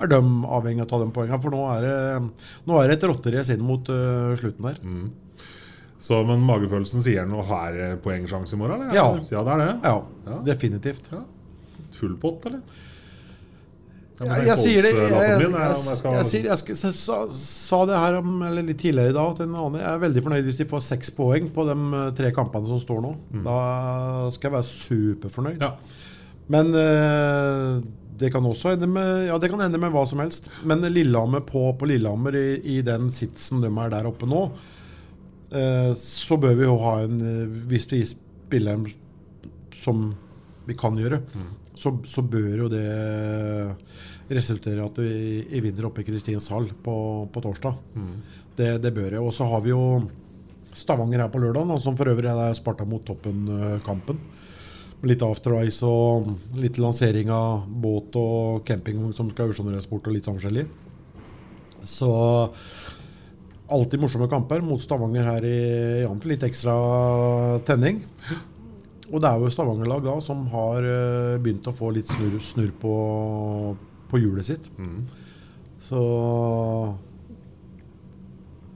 [0.03, 1.41] er de avhengig av å ta de poengene.
[1.45, 1.99] For nå er det,
[2.69, 4.81] nå er det et rotterace inn mot slutten der.
[6.05, 8.83] Så, men magefølelsen sier noe her poengsjanse i morgen?
[8.85, 8.99] Eller?
[8.99, 9.07] Ja.
[9.33, 9.71] ja, det er det.
[9.89, 9.95] Ja,
[10.29, 10.41] Ja.
[10.51, 11.09] definitivt.
[11.15, 11.23] Ja.
[11.97, 12.61] Full pott, eller?
[14.15, 16.59] Jeg, er jeg sier det jeg, jeg, min, jeg, om jeg skal- jeg, sier, jeg,
[16.61, 19.81] skal- jeg sa, sa det her om, eller litt tidligere i dag til en annen.
[19.81, 22.79] Jeg er veldig fornøyd hvis de får seks poeng på de eh, tre kampene som
[22.79, 23.11] står nå.
[23.43, 23.57] Da
[24.37, 25.65] skal jeg være superfornøyd.
[25.67, 25.73] Ja.
[26.55, 27.81] Men uh,
[28.21, 30.47] det kan også ende med Ja, det kan ende med hva som helst.
[30.63, 32.47] Men Lillehammer på, på Lillehammer i,
[32.77, 34.45] i den sitsen de er der oppe nå,
[35.57, 37.19] uh, så bør vi jo ha en
[37.71, 38.87] Hvis vi spiller dem
[39.75, 40.13] som
[40.69, 41.19] vi kan gjøre,
[41.75, 42.85] så, så bør jo det
[44.31, 45.15] resultere i at vi,
[45.51, 46.97] vi vinner oppe i Kristinshall på,
[47.33, 47.75] på torsdag.
[48.57, 49.21] Det, det bør det.
[49.21, 50.05] Og så har vi jo
[50.75, 54.19] Stavanger her på lørdag, da, som for øvrig er Sparta mot toppen-kampen.
[55.07, 60.17] Litt after ice og litt lansering av båt og campingvogn som skal auksjoneres bort, og
[60.17, 60.65] litt sånn forskjellig.
[61.87, 62.11] Så
[63.75, 65.61] alltid morsomme kamper mot Stavanger her i
[66.03, 66.33] Janten.
[66.33, 66.75] Litt ekstra
[67.69, 68.03] tenning.
[69.13, 72.71] Og det er jo Stavanger-lag da som har eh, begynt å få litt snurr, snur
[72.81, 72.95] på,
[74.09, 74.71] på hjulet sitt.
[75.85, 76.01] Så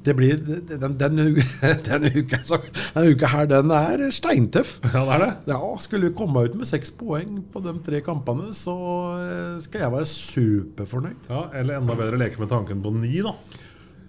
[0.04, 1.16] det blir Den, den,
[1.88, 2.60] den, uka, så-
[2.94, 4.78] den uka her, den er steintøff.
[4.84, 5.30] ja, det er det.
[5.52, 8.76] Ja, Skulle vi komme ut med seks poeng på de tre kampene, så
[9.20, 11.28] eh, skal jeg være superfornøyd.
[11.28, 13.34] Ja, eller enda bedre leke med tanken på ni, da.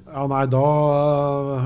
[0.09, 0.61] Ja, nei, da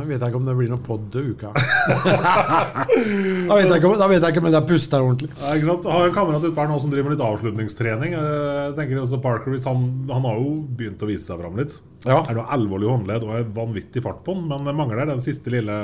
[0.03, 1.51] vet jeg ikke om det blir noen pod til uka.
[1.57, 5.29] da, vet jeg ikke om, da vet jeg ikke om jeg puster ordentlig.
[5.39, 5.87] Ja, ikke sant?
[5.87, 8.15] Jeg har en kamerat ute her nå som driver med litt avslutningstrening.
[8.19, 11.77] Eh, Jeg tenker også Parker han, han har jo begynt å vise seg fram litt.
[12.03, 12.19] Ja.
[12.27, 15.53] Er noe alvorlig håndledd og er vanvittig fart på den, men det mangler den siste
[15.53, 15.77] lille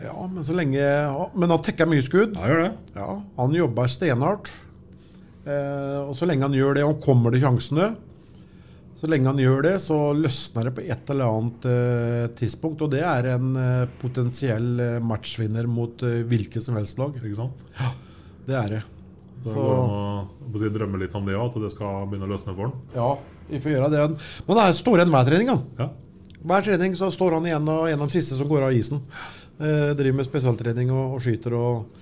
[0.00, 2.32] Ja, men så lenge ja, Men han tekker mye skudd.
[2.38, 2.72] Ja, gjør det.
[2.96, 3.10] Ja,
[3.42, 4.48] han jobber steinhardt.
[5.44, 7.92] Eh, og så lenge han gjør det, og kommer til sjansene
[9.06, 12.80] Så lenge han gjør det, så løsner det på et eller annet eh, tidspunkt.
[12.82, 17.14] Og det er en eh, potensiell eh, matchvinner mot eh, hvilket som helst lag.
[17.20, 17.62] Ikke sant?
[17.78, 17.92] Ja,
[18.48, 18.80] Det er det.
[19.46, 22.32] Så, Så- går an å drømme litt om det òg, at det skal begynne å
[22.32, 22.74] løsne for han.
[22.96, 23.12] Ja,
[23.46, 24.02] vi får gjøre det.
[24.48, 25.62] Men det er står enn hver trening, han.
[25.78, 25.88] Ja.
[26.46, 29.04] Hver trening så står han igjen og en av de siste som går av isen.
[29.60, 31.94] Eh, driver med spesialtrening og, og skyter og,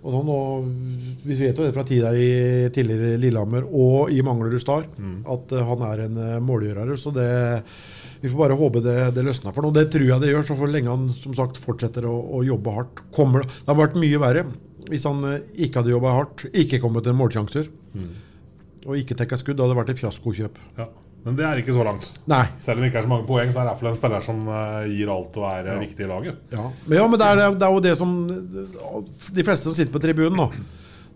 [0.00, 0.30] og sånn.
[0.32, 0.68] Og
[1.26, 4.86] vi vet jo det fra tida i tidligere Lillehammer og i Manglerud Star
[5.34, 6.94] at eh, han er en eh, målgjører.
[7.00, 7.28] Så det
[8.20, 9.72] vi får bare håpe det, det løsner for noe.
[9.72, 12.74] Det tror jeg det gjør, så for lenge han som sagt fortsetter å, å jobbe
[12.76, 13.04] hardt.
[13.16, 14.44] Kommer, det hadde vært mye verre
[14.90, 17.70] hvis han eh, ikke hadde jobba hardt, ikke kommet til målsjanser
[18.86, 19.58] og ikke tekka skudd.
[19.58, 20.60] Da hadde det vært et fiaskokjøp.
[20.80, 20.88] Ja.
[21.24, 22.06] Men det er ikke så langt.
[22.30, 22.44] Nei.
[22.60, 24.38] Selv om det ikke er så mange poeng, så er det iallfall en spiller som
[24.48, 25.78] eh, gir alt og er ja.
[25.82, 26.38] viktig i laget.
[26.54, 29.92] Ja, men, ja, men det, er, det er jo det som De fleste som sitter
[29.92, 30.48] på tribunen, da.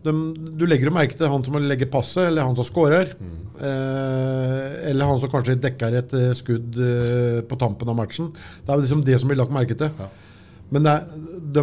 [0.05, 0.13] De,
[0.61, 3.15] du legger jo merke til han som legger passet, eller han som scorer.
[3.17, 8.29] Eh, eller han som kanskje dekker et eh, skudd eh, på tampen av matchen.
[8.61, 9.89] Det er jo liksom det som blir lagt merke til.
[9.97, 10.11] Ja.
[10.75, 11.09] Men er-
[11.55, 11.63] de,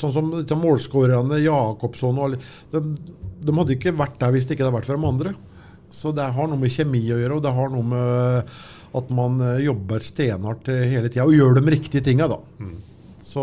[0.00, 2.38] sånn som målskårerne, Jakobsson og alle
[2.72, 2.80] de,
[3.44, 5.34] de hadde ikke vært der hvis det ikke hadde vært for de andre.
[5.90, 8.58] Så det har noe med kjemi å gjøre, og det har noe med
[8.98, 12.40] at man eh, jobber stenhardt eh, hele tida og gjør de riktige tinga, da.
[13.18, 13.42] Så,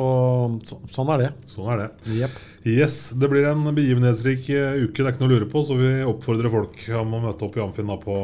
[0.65, 1.31] så, sånn er det.
[1.51, 1.87] Sånn er det.
[2.15, 2.37] Yep.
[2.65, 5.61] Yes, Det blir en begivenhetsrik eh, uke, det er ikke noe å lure på.
[5.67, 8.15] Så vi oppfordrer folk om å møte opp i Amfinn på,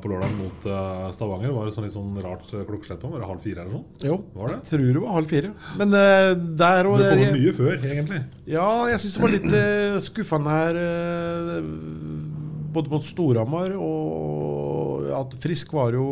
[0.00, 1.52] på lørdag mot eh, Stavanger.
[1.52, 3.10] Var det sånn litt sånn rart eh, klokkeslett på?
[3.12, 3.98] Var det halv fire eller noe?
[4.06, 4.60] Jo, Var det?
[4.62, 5.52] jeg tror det var halv fire.
[5.82, 8.22] Men uh, der og Det kommer mye før, egentlig.
[8.54, 10.80] Ja, jeg syns det var litt uh, skuffende her.
[10.86, 11.58] eh,
[12.72, 16.06] både mot Storhamar og at Frisk var jo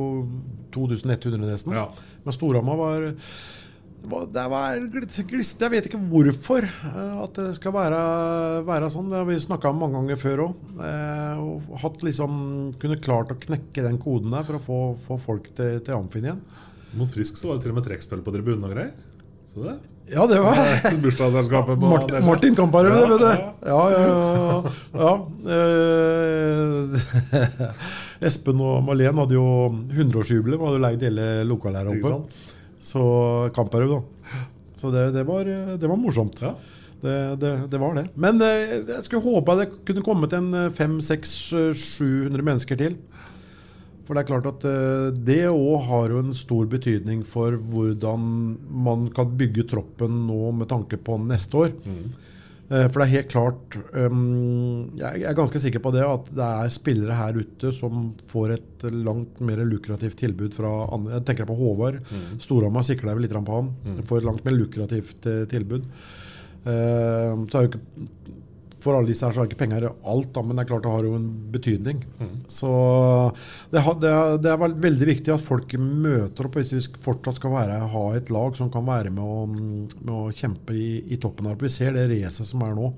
[0.75, 1.75] 2100 nesten.
[1.77, 1.89] Ja.
[2.25, 3.09] Men Storhamar var
[4.01, 4.79] det var,
[5.29, 5.61] glist.
[5.61, 7.99] Jeg vet ikke hvorfor eh, at det skal være,
[8.65, 9.11] være sånn.
[9.13, 10.63] Det har vi snakka om mange ganger før òg.
[10.87, 12.33] Eh, og liksom
[12.81, 16.31] Kunne klart å knekke den koden der for å få, få folk til, til Amfin
[16.31, 16.41] igjen.
[16.97, 19.10] Mot Frisk så var det til og med trekkspill på tribunen og greier.
[19.51, 19.75] Så det
[20.11, 20.57] Ja, det var
[21.03, 22.25] Bursdagsselskapet på Martin.
[22.27, 23.27] Martin Kamparøv, Ja, vet du.
[23.27, 23.35] ja.
[23.67, 24.63] Ja, ja, ja.
[25.05, 25.13] ja.
[28.21, 29.45] Eh, Espen og Malén hadde jo
[29.95, 32.41] 100-årsjubileum, hadde leid hele lokalet her oppe.
[32.83, 33.03] Så
[33.57, 34.01] Kamparøv, da.
[34.81, 36.43] Så det, det, var, det var morsomt.
[36.43, 36.53] Ja.
[37.01, 38.07] Det, det, det var det.
[38.21, 42.99] Men eh, jeg skulle håpe det kunne kommet en 500-700 mennesker til.
[44.11, 48.25] For det er klart at eh, det òg har jo en stor betydning for hvordan
[48.83, 51.71] man kan bygge troppen nå med tanke på neste år.
[51.87, 52.09] Mm.
[52.71, 56.69] For det er helt klart um, Jeg er ganske sikker på det at det er
[56.71, 61.17] spillere her ute som får et langt mer lukrativt tilbud fra andre.
[61.17, 61.99] Jeg tenker på Håvard.
[62.39, 63.73] Storhamar sikler vel litt på han.
[64.07, 65.91] Får et langt mer lukrativt eh, tilbud.
[66.63, 67.83] Eh, så er jo ikke
[68.81, 70.93] for alle disse her så har ikke penger alt, da, men det er klart det
[70.95, 72.01] har jo en betydning.
[72.51, 72.71] Så
[73.73, 77.55] det, det, er, det er veldig viktig at folk møter opp hvis vi fortsatt skal
[77.55, 81.51] være, ha et lag som kan være med å, med å kjempe i, i toppen
[81.51, 81.59] her.
[81.61, 82.93] Vi ser det racet som er nå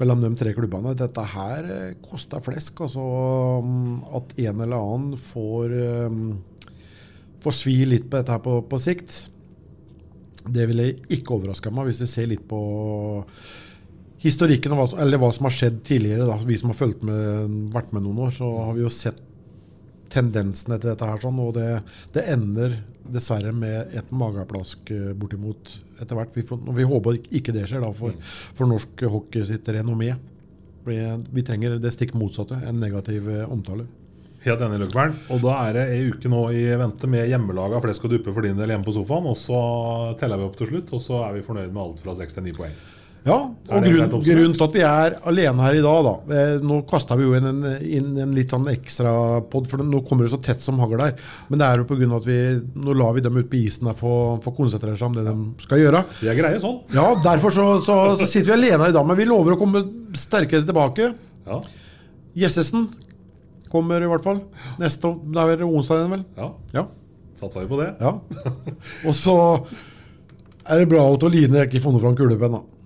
[0.00, 0.96] mellom de tre klubbene.
[0.96, 1.70] Dette her
[2.04, 2.80] koster flesk.
[2.86, 3.04] Altså
[3.66, 6.20] mm, at en eller annen får, eh,
[7.44, 9.26] får svi litt på dette her på, på sikt.
[10.48, 12.60] Det ville ikke overraska meg hvis vi ser litt på
[14.20, 16.28] historikken hva, eller hva som har skjedd tidligere.
[16.28, 16.38] Da.
[16.46, 19.22] Vi som har med, vært med noen år, så har vi jo sett
[20.10, 21.20] tendensene til dette her.
[21.22, 21.68] Sånn, og det,
[22.14, 22.74] det ender
[23.10, 26.34] dessverre med et mageplask eh, bortimot etter hvert.
[26.36, 28.18] Vi, får, vi håper ikke det skjer da, for,
[28.56, 30.12] for norsk hockey sitt renommé.
[30.84, 33.86] Vi trenger det stikk motsatte, en negativ eh, omtale.
[34.40, 35.16] Helt enig, Løkkeberg.
[35.34, 38.46] Og da er det ei uke nå i vente med hjemmelaga flesk og duppe for
[38.46, 39.28] din del hjemme på sofaen.
[39.28, 39.58] Og så
[40.20, 42.48] teller vi opp til slutt, og så er vi fornøyd med alt fra seks til
[42.48, 42.72] ni poeng.
[43.26, 43.52] Ja, og
[43.84, 44.28] det grunn, greit oppsummert?
[44.30, 47.34] grunnen til at vi er alene her i dag, da eh, Nå kasta vi jo
[47.36, 49.12] inn en, inn en litt sånn ekstra
[49.52, 51.12] pod, for nå kommer det så tett som hagl her.
[51.50, 52.08] Men det er jo pga.
[52.16, 52.38] at vi
[52.86, 55.34] nå lar vi dem ut på isen der for å konsentrere seg om det de
[55.66, 56.00] skal gjøre.
[56.22, 56.80] Vi er greie sånn.
[56.96, 59.60] Ja, Derfor så, så, så sitter vi alene her i dag, men vi lover å
[59.60, 59.84] komme
[60.16, 61.12] sterkere tilbake.
[61.50, 61.60] Ja.
[62.40, 62.88] Gjessesen
[63.70, 64.40] kommer i hvert fall.
[64.80, 66.24] Neste Det er vel onsdag igjen, vel?
[66.40, 66.50] ja.
[66.80, 66.86] Ja.
[67.40, 67.92] Satsa vi på det?
[68.00, 68.16] ja.
[69.08, 69.34] Og så
[70.68, 72.79] er det bra at Line ikke funnet fram kulepenn, da.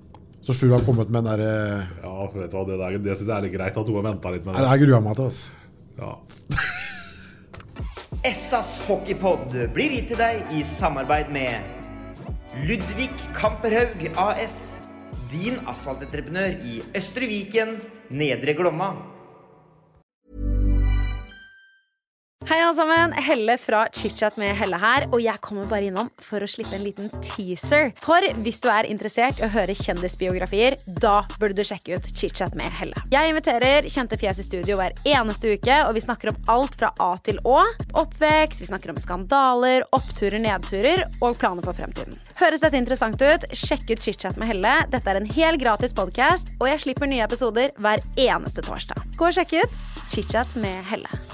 [0.45, 3.29] Så Sjur har kommet med den derre Ja, vet du hva, det, der- det syns
[3.31, 4.61] jeg er litt greit at hun har venta litt med det.
[4.61, 5.25] Det her gruer jeg meg til.
[5.25, 5.51] altså.
[5.99, 6.13] Ja.
[8.25, 11.53] Essas hockeypod blir gitt til deg i samarbeid med
[12.69, 14.75] Ludvig Kamperhaug AS.
[15.33, 17.77] Din asfaltentreprenør i Østre Viken,
[18.15, 18.93] Nedre Glomma.
[22.45, 26.45] Hei alle sammen, Helle fra ChitChat med Helle her, og jeg kommer bare innom for
[26.45, 27.95] å slippe en liten teaser.
[28.05, 32.53] For hvis du er interessert i å høre kjendisbiografier, da burde du sjekke ut ChitChat
[32.59, 33.01] med Helle.
[33.15, 36.91] Jeg inviterer kjente fjes i studio hver eneste uke, og vi snakker om alt fra
[37.01, 37.63] A til Å.
[38.03, 42.19] Oppvekst, vi snakker om skandaler, oppturer, nedturer og planer for fremtiden.
[42.43, 43.47] Høres dette interessant ut?
[43.57, 44.75] Sjekk ut ChitChat med Helle.
[44.93, 49.01] Dette er en helt gratis podkast, og jeg slipper nye episoder hver eneste torsdag.
[49.17, 49.81] Gå og sjekk ut
[50.13, 51.34] ChitChat med Helle.